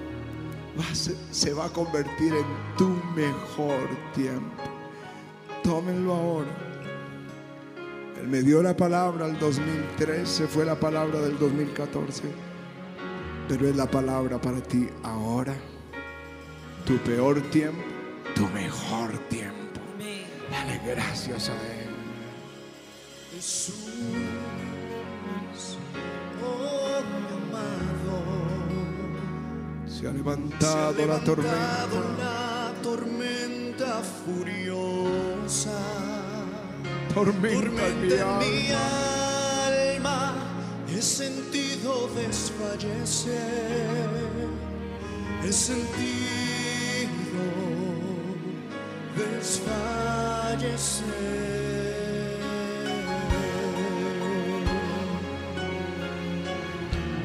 Se 1.31 1.53
va 1.53 1.65
a 1.65 1.69
convertir 1.69 2.33
en 2.33 2.45
tu 2.77 2.89
mejor 3.15 3.87
tiempo. 4.13 4.63
Tómenlo 5.63 6.13
ahora. 6.13 6.64
Me 8.27 8.41
dio 8.41 8.63
la 8.63 8.75
palabra 8.75 9.27
el 9.27 9.37
2013, 9.39 10.47
fue 10.47 10.65
la 10.65 10.79
palabra 10.79 11.19
del 11.21 11.37
2014. 11.37 12.23
Pero 13.47 13.67
es 13.67 13.75
la 13.75 13.85
palabra 13.85 14.41
para 14.41 14.61
ti 14.61 14.89
ahora. 15.03 15.55
Tu 16.85 16.97
peor 16.99 17.41
tiempo, 17.51 17.83
tu 18.33 18.47
mejor 18.47 19.11
tiempo. 19.29 19.79
Dale 20.51 20.81
gracias 20.85 21.49
a 21.49 21.53
Él. 21.53 21.89
Jesús, 23.35 23.75
oh 26.43 27.01
mi 27.11 27.27
amado, 27.43 28.23
Se 29.87 29.93
ha 29.93 29.99
se 29.99 30.07
ha 30.07 30.11
levantado 30.11 31.05
la 31.05 31.19
tormenta. 31.23 31.87
levantado 31.87 32.17
la 32.17 32.73
tormenta 32.81 34.01
furiosa, 34.25 35.77
Tormenta 37.15 37.87
en 37.87 38.01
mi 38.01 38.71
alma, 38.73 40.35
he 40.89 41.01
sentido 41.01 42.09
desfallecer, 42.13 44.09
he 45.41 45.51
sentido 45.53 45.85
desfallecer. 49.15 51.05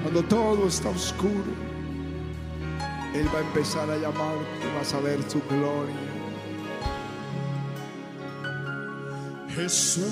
Cuando 0.02 0.22
todo 0.22 0.68
está 0.68 0.90
oscuro, 0.90 1.52
Él 3.12 3.26
va 3.34 3.38
a 3.40 3.42
empezar 3.42 3.90
a 3.90 3.96
llamarte, 3.96 4.72
vas 4.78 4.94
a 4.94 5.00
ver 5.00 5.20
su 5.28 5.42
gloria. 5.48 6.09
Jesús, 9.62 10.06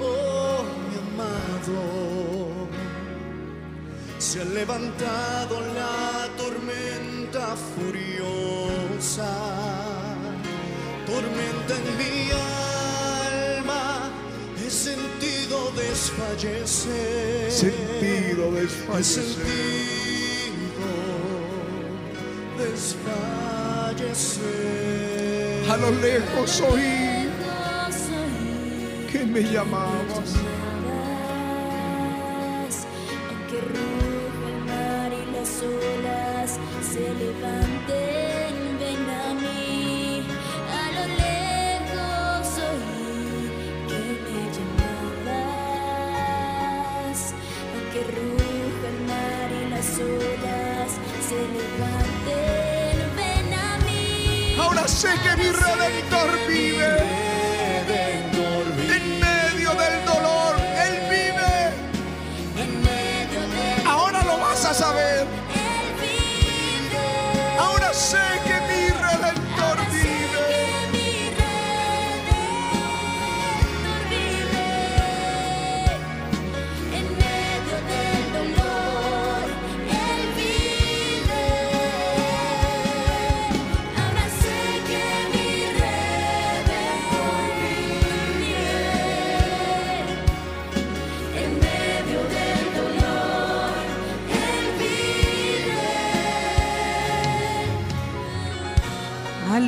oh 0.00 0.62
mi 0.88 0.96
amado, 1.10 1.80
se 4.18 4.40
ha 4.40 4.44
levantado 4.44 5.60
la 5.74 6.28
tormenta 6.36 7.56
furiosa, 7.74 9.34
tormenta 11.06 11.74
en 11.74 11.86
mi 11.98 12.30
alma, 13.58 13.84
he 14.64 14.70
sentido 14.70 15.72
desfallecer, 15.72 17.50
Sentido 17.50 18.56
he 18.56 18.60
desfallecer. 18.60 19.24
sentido 19.24 20.86
desfallecer. 22.58 25.35
A 25.68 25.76
lo 25.76 25.90
lejos 25.90 26.60
oí 26.60 27.28
que 29.10 29.24
me 29.24 29.42
llamabas. 29.42 30.55
Sé 54.96 55.08
que 55.22 55.36
mi 55.36 55.50
redentor 55.50 56.30
vive. 56.48 56.75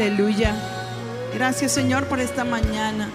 Aleluya. 0.01 0.55
Gracias 1.35 1.73
Señor 1.73 2.07
por 2.07 2.21
esta 2.21 2.45
mañana. 2.45 3.09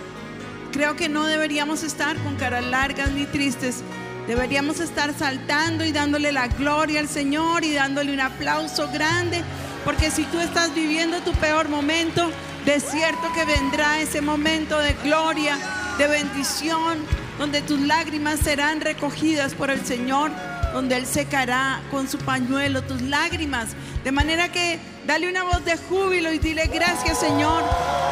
Creo 0.74 0.98
que 0.98 1.08
no 1.08 1.24
deberíamos 1.24 1.82
estar 1.82 2.18
con 2.18 2.36
caras 2.36 2.66
largas 2.66 3.10
ni 3.12 3.26
tristes. 3.26 3.82
Deberíamos 4.28 4.82
estar 4.82 5.18
saltando 5.18 5.86
y 5.86 5.94
dándole 5.94 6.34
la 6.34 6.50
gloria 6.50 7.00
al 7.00 7.08
Señor 7.08 7.64
y 7.64 7.74
dándole 7.74 8.12
un 8.12 8.20
aplauso 8.20 8.90
grande. 8.92 9.42
Porque 9.86 10.12
si 10.12 10.26
tú 10.26 10.42
estás 10.42 10.76
viviendo 10.76 11.22
tu 11.22 11.32
peor 11.36 11.70
momento, 11.70 12.30
de 12.66 12.82
cierto 12.82 13.32
que 13.34 13.46
vendrá 13.46 14.02
ese 14.02 14.20
momento 14.20 14.78
de 14.80 14.92
gloria, 15.06 15.58
de 15.98 16.08
bendición, 16.08 16.98
donde 17.40 17.62
tus 17.62 17.80
lágrimas 17.80 18.42
serán 18.42 18.82
recogidas 18.82 19.54
por 19.54 19.72
el 19.72 19.86
Señor, 19.86 20.32
donde 20.74 20.98
Él 20.98 21.06
secará 21.06 21.82
con 21.92 22.10
su 22.10 22.18
pañuelo 22.18 22.82
tus 22.82 23.02
lágrimas. 23.02 23.70
De 24.04 24.12
manera 24.12 24.52
que 24.52 24.80
dale 25.06 25.30
una 25.30 25.44
voz 25.44 25.64
de 25.64 25.78
júbilo 25.78 26.34
y 26.34 26.40
dile 26.40 26.68
gracias 26.68 27.20
Señor 27.20 27.64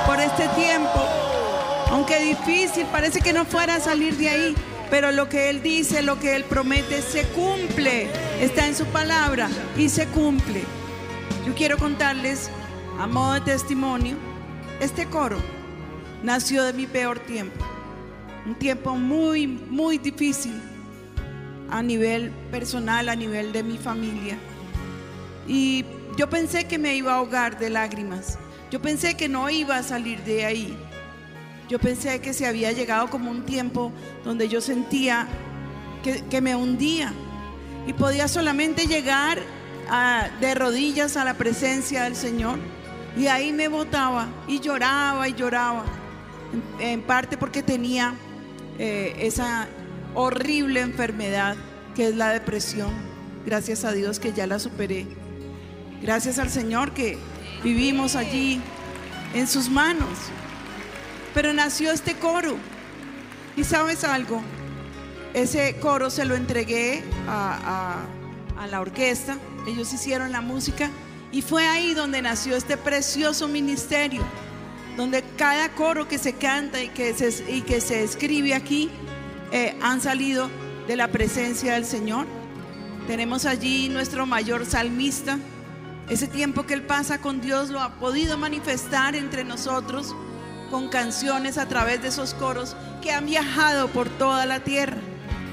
por 0.05 0.19
este 0.19 0.47
tiempo. 0.49 1.05
Aunque 1.89 2.19
difícil, 2.19 2.85
parece 2.85 3.19
que 3.19 3.33
no 3.33 3.43
fuera 3.43 3.75
a 3.75 3.79
salir 3.81 4.15
de 4.15 4.29
ahí, 4.29 4.55
pero 4.89 5.11
lo 5.11 5.27
que 5.27 5.49
Él 5.49 5.61
dice, 5.61 6.01
lo 6.01 6.19
que 6.19 6.35
Él 6.35 6.45
promete, 6.45 7.01
se 7.01 7.23
cumple. 7.29 8.07
Está 8.39 8.67
en 8.67 8.75
su 8.75 8.85
palabra 8.85 9.49
y 9.77 9.89
se 9.89 10.07
cumple. 10.07 10.63
Yo 11.45 11.53
quiero 11.53 11.77
contarles, 11.77 12.49
a 12.97 13.07
modo 13.07 13.33
de 13.33 13.41
testimonio, 13.41 14.15
este 14.79 15.05
coro 15.07 15.37
nació 16.23 16.63
de 16.63 16.73
mi 16.73 16.85
peor 16.85 17.19
tiempo. 17.19 17.65
Un 18.45 18.55
tiempo 18.55 18.95
muy, 18.95 19.47
muy 19.47 19.97
difícil 19.97 20.70
a 21.71 21.81
nivel 21.81 22.29
personal, 22.51 23.09
a 23.09 23.15
nivel 23.15 23.51
de 23.53 23.63
mi 23.63 23.77
familia. 23.77 24.37
Y 25.47 25.85
yo 26.17 26.29
pensé 26.29 26.67
que 26.67 26.77
me 26.77 26.95
iba 26.95 27.13
a 27.13 27.15
ahogar 27.17 27.57
de 27.57 27.69
lágrimas. 27.69 28.37
Yo 28.69 28.81
pensé 28.81 29.15
que 29.15 29.27
no 29.27 29.49
iba 29.49 29.77
a 29.77 29.83
salir 29.83 30.19
de 30.23 30.45
ahí. 30.45 30.77
Yo 31.69 31.79
pensé 31.79 32.19
que 32.21 32.33
se 32.33 32.45
había 32.45 32.71
llegado 32.71 33.09
como 33.09 33.31
un 33.31 33.43
tiempo 33.43 33.91
donde 34.23 34.47
yo 34.49 34.61
sentía 34.61 35.27
que, 36.03 36.23
que 36.25 36.41
me 36.41 36.55
hundía 36.55 37.13
y 37.87 37.93
podía 37.93 38.27
solamente 38.27 38.87
llegar 38.87 39.39
a- 39.89 40.27
de 40.39 40.53
rodillas 40.53 41.15
a 41.17 41.23
la 41.23 41.33
presencia 41.35 42.03
del 42.03 42.15
Señor. 42.15 42.59
Y 43.17 43.27
ahí 43.27 43.51
me 43.51 43.67
botaba 43.67 44.27
y 44.47 44.59
lloraba 44.59 45.27
y 45.27 45.33
lloraba. 45.33 45.83
En, 46.79 47.01
parte 47.01 47.37
porque 47.37 47.63
tenía 47.63 48.13
eh, 48.77 49.15
esa 49.19 49.67
horrible 50.13 50.81
enfermedad 50.81 51.55
que 51.95 52.07
es 52.07 52.15
la 52.15 52.29
depresión. 52.29 52.91
Gracias 53.45 53.83
a 53.83 53.91
Dios 53.91 54.19
que 54.19 54.33
ya 54.33 54.47
la 54.47 54.59
superé. 54.59 55.07
Gracias 56.01 56.39
al 56.39 56.49
Señor 56.49 56.93
que 56.93 57.17
vivimos 57.63 58.15
allí 58.15 58.61
en 59.33 59.47
sus 59.47 59.69
manos. 59.69 60.09
Pero 61.33 61.53
nació 61.53 61.91
este 61.91 62.15
coro. 62.15 62.55
Y 63.55 63.63
sabes 63.63 64.03
algo, 64.03 64.41
ese 65.33 65.75
coro 65.79 66.09
se 66.09 66.25
lo 66.25 66.35
entregué 66.35 67.03
a, 67.27 68.05
la 68.69 68.79
orquesta. 68.79 69.37
Ellos 69.67 69.91
hicieron 69.91 70.31
la 70.31 70.41
música. 70.41 70.89
Y 71.31 71.41
fue 71.41 71.67
ahí 71.67 71.93
donde 71.93 72.21
nació 72.21 72.55
este 72.55 72.77
precioso 72.77 73.47
ministerio. 73.47 74.23
donde 74.97 75.23
cada 75.37 75.69
coro 75.69 76.07
que 76.07 76.17
se 76.17 76.33
canta 76.33 76.83
y 76.83 76.89
que 76.89 77.13
se 77.81 78.03
escribe 78.03 78.53
aquí 78.53 78.91
eh, 79.51 79.75
han 79.81 80.01
salido 80.01 80.49
de 80.87 80.95
la 80.95 81.09
presencia 81.09 81.73
del 81.73 81.85
Señor. 81.85 82.25
Tenemos 83.07 83.45
allí 83.45 83.89
nuestro 83.89 84.25
mayor 84.25 84.65
salmista. 84.65 85.37
Ese 86.09 86.27
tiempo 86.27 86.65
que 86.65 86.73
él 86.73 86.83
pasa 86.83 87.19
con 87.19 87.41
Dios 87.41 87.69
lo 87.69 87.79
ha 87.79 87.95
podido 87.95 88.37
manifestar 88.37 89.15
entre 89.15 89.43
nosotros 89.43 90.15
con 90.69 90.87
canciones 90.87 91.57
a 91.57 91.67
través 91.67 92.01
de 92.01 92.07
esos 92.07 92.33
coros 92.33 92.75
que 93.01 93.11
han 93.11 93.25
viajado 93.25 93.89
por 93.89 94.09
toda 94.09 94.45
la 94.45 94.61
tierra. 94.61 94.97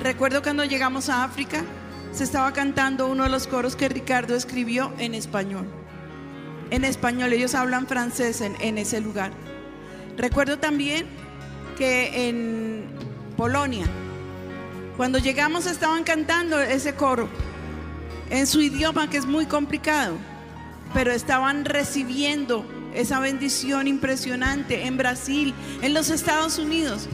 Recuerdo 0.00 0.42
cuando 0.42 0.64
llegamos 0.64 1.08
a 1.08 1.24
África, 1.24 1.64
se 2.12 2.24
estaba 2.24 2.52
cantando 2.52 3.08
uno 3.08 3.24
de 3.24 3.28
los 3.28 3.46
coros 3.46 3.74
que 3.74 3.88
Ricardo 3.88 4.34
escribió 4.36 4.92
en 4.98 5.14
español. 5.14 5.66
En 6.70 6.84
español, 6.84 7.32
ellos 7.32 7.54
hablan 7.54 7.86
francés 7.86 8.40
en, 8.40 8.54
en 8.60 8.78
ese 8.78 9.00
lugar. 9.00 9.32
Recuerdo 10.16 10.58
también 10.58 11.06
que 11.76 12.28
en 12.28 13.07
Polonia, 13.38 13.86
cuando 14.96 15.20
llegamos 15.20 15.66
estaban 15.66 16.02
cantando 16.02 16.60
ese 16.60 16.96
coro 16.96 17.28
en 18.30 18.48
su 18.48 18.60
idioma 18.60 19.08
que 19.08 19.16
es 19.16 19.26
muy 19.26 19.46
complicado, 19.46 20.16
pero 20.92 21.12
estaban 21.12 21.64
recibiendo 21.64 22.66
esa 22.94 23.20
bendición 23.20 23.86
impresionante 23.86 24.86
en 24.86 24.96
Brasil, 24.96 25.54
en 25.82 25.94
los 25.94 26.10
Estados 26.10 26.58
Unidos. 26.58 27.08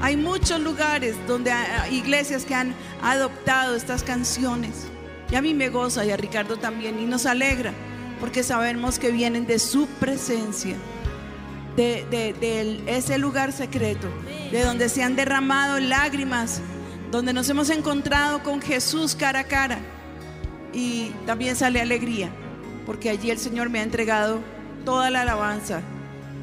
Hay 0.00 0.16
muchos 0.16 0.60
lugares 0.60 1.14
donde 1.28 1.52
hay 1.52 1.94
iglesias 1.94 2.44
que 2.44 2.56
han 2.56 2.74
adoptado 3.00 3.76
estas 3.76 4.02
canciones. 4.02 4.88
Y 5.30 5.36
a 5.36 5.42
mí 5.42 5.54
me 5.54 5.68
goza 5.68 6.04
y 6.04 6.10
a 6.10 6.16
Ricardo 6.16 6.56
también 6.56 6.98
y 6.98 7.04
nos 7.04 7.24
alegra 7.24 7.72
porque 8.18 8.42
sabemos 8.42 8.98
que 8.98 9.12
vienen 9.12 9.46
de 9.46 9.60
su 9.60 9.86
presencia, 9.86 10.74
de, 11.78 12.82
ese 12.86 13.18
lugar 13.18 13.52
secreto, 13.52 14.08
de 14.50 14.64
donde 14.64 14.88
se 14.88 15.02
han 15.02 15.14
derramado 15.16 15.78
lágrimas, 15.78 16.60
donde 17.10 17.32
nos 17.32 17.48
hemos 17.48 17.70
encontrado 17.70 18.42
con 18.42 18.60
Jesús 18.60 19.14
cara 19.14 19.40
a 19.40 19.44
cara 19.44 19.78
y 20.72 21.10
también 21.24 21.56
sale 21.56 21.80
alegría, 21.80 22.30
porque 22.84 23.10
allí 23.10 23.30
el 23.30 23.38
Señor 23.38 23.70
me 23.70 23.78
ha 23.78 23.84
entregado 23.84 24.40
toda 24.84 25.10
la 25.10 25.22
alabanza 25.22 25.82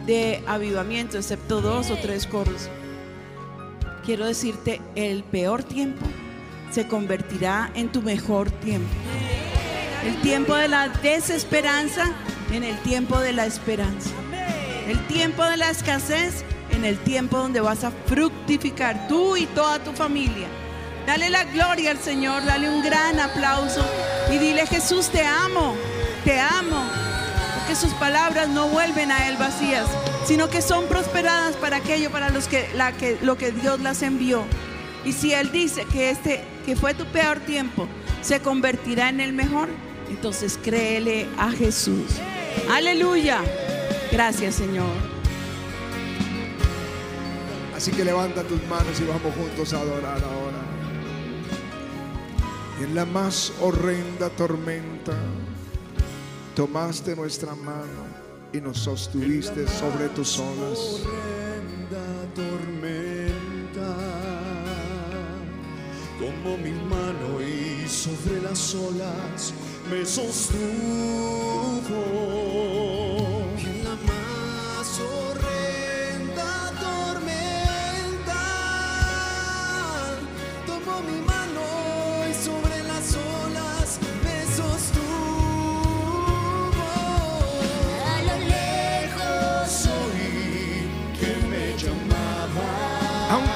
de 0.06 0.42
avivamiento, 0.48 1.18
excepto 1.18 1.62
dos 1.62 1.92
o 1.92 1.98
tres 1.98 2.26
coros. 2.26 2.70
Quiero 4.06 4.26
decirte, 4.26 4.82
el 4.96 5.24
peor 5.24 5.64
tiempo 5.64 6.06
se 6.72 6.88
convertirá 6.88 7.72
en 7.74 7.92
tu 7.92 8.02
mejor 8.02 8.52
tiempo. 8.52 8.94
El 10.06 10.16
tiempo 10.22 10.56
de 10.56 10.68
la 10.68 10.90
desesperanza 10.90 12.12
en 12.52 12.64
el 12.64 12.78
tiempo 12.84 13.20
de 13.20 13.34
la 13.34 13.48
esperanza. 13.48 14.12
El 14.88 15.00
tiempo 15.08 15.44
de 15.44 15.58
la 15.58 15.72
escasez 15.72 16.44
en 16.72 16.86
el 16.86 16.98
tiempo 17.00 17.38
donde 17.38 17.62
vas 17.62 17.84
a 17.84 17.92
fructificar 17.92 19.08
tú 19.08 19.36
y 19.36 19.46
toda 19.48 19.80
tu 19.80 19.92
familia. 19.94 20.48
Dale 21.08 21.30
la 21.30 21.44
gloria 21.46 21.92
al 21.92 22.00
Señor, 22.00 22.46
dale 22.46 22.70
un 22.70 22.84
gran 22.84 23.20
aplauso 23.20 23.86
y 24.32 24.38
dile 24.38 24.66
Jesús 24.68 25.10
te 25.10 25.26
amo, 25.26 25.76
te 26.24 26.40
amo. 26.40 26.84
Porque 27.58 27.76
sus 27.76 27.94
palabras 27.94 28.48
no 28.50 28.68
vuelven 28.68 29.12
a 29.12 29.28
él 29.28 29.38
vacías, 29.38 29.88
sino 30.26 30.50
que 30.50 30.62
son 30.62 30.86
prosperadas 30.86 31.56
para 31.56 31.78
aquello 31.78 32.12
para 32.12 32.30
los 32.30 32.48
que, 32.48 32.70
la 32.76 32.92
que 32.92 33.18
lo 33.22 33.38
que 33.38 33.52
Dios 33.52 33.80
las 33.80 34.02
envió. 34.04 34.44
Y 35.04 35.14
si 35.14 35.34
él 35.34 35.52
dice 35.52 35.86
que 35.92 36.10
este 36.10 36.44
que 36.66 36.76
fue 36.76 36.94
tu 36.94 37.06
peor 37.06 37.40
tiempo 37.40 37.88
se 38.22 38.40
convertirá 38.40 39.10
en 39.10 39.20
el 39.20 39.34
mejor, 39.34 39.70
entonces 40.10 40.60
créele 40.62 41.28
a 41.38 41.52
Jesús. 41.52 42.06
Aleluya. 42.72 43.42
Gracias, 44.16 44.56
Señor. 44.56 44.96
Así 47.76 47.92
que 47.92 48.06
levanta 48.06 48.44
tus 48.44 48.66
manos 48.70 48.98
y 49.02 49.04
vamos 49.04 49.36
juntos 49.36 49.74
a 49.74 49.82
adorar 49.82 50.24
ahora. 50.24 50.62
Y 52.80 52.86
en 52.86 52.96
la 52.96 53.04
más 53.04 53.52
horrenda 53.60 54.30
tormenta, 54.30 55.12
tomaste 56.56 57.14
nuestra 57.14 57.56
mano 57.56 58.06
y 58.54 58.62
nos 58.62 58.78
sostuviste 58.78 59.68
sobre 59.68 60.08
tus 60.08 60.40
olas. 60.40 61.02
horrenda 61.04 62.06
tormenta 62.36 63.98
como 66.18 66.58
mi 66.58 66.72
mano 66.72 67.42
y 67.42 67.86
sobre 67.90 68.42
las 68.42 68.76
olas 68.76 69.54
me 69.92 70.06
sostuvo 70.06 70.66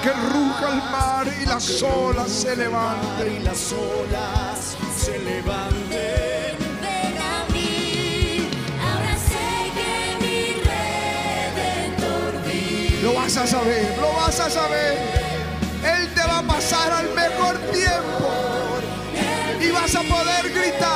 Aunque 0.02 0.14
ruja 0.34 0.70
el 0.70 0.92
mar 0.92 1.28
y 1.42 1.46
las 1.46 1.84
olas 1.84 2.32
se 2.32 2.54
y 2.54 2.56
levanten, 2.56 3.44
las 3.44 3.74
olas 3.74 4.78
se 4.98 5.20
levanten. 5.20 6.56
ven 6.82 7.18
a 7.18 7.52
mí. 7.52 8.50
Ahora 8.82 9.18
sé 9.18 9.72
que 9.76 10.26
mi 10.26 10.54
redentor 10.64 12.32
vive. 12.46 13.02
lo 13.02 13.14
vas 13.14 13.36
a 13.36 13.46
saber, 13.46 13.98
lo 14.00 14.14
vas 14.14 14.40
a 14.40 14.50
saber. 14.50 14.98
Él 15.84 16.08
te 16.14 16.22
va 16.22 16.40
a 16.40 16.44
pasar 16.44 16.94
al 16.94 17.14
mejor 17.14 17.58
tiempo 17.74 18.32
y 19.60 19.72
vas 19.72 19.94
a 19.96 20.02
poder 20.04 20.50
gritar. 20.54 20.89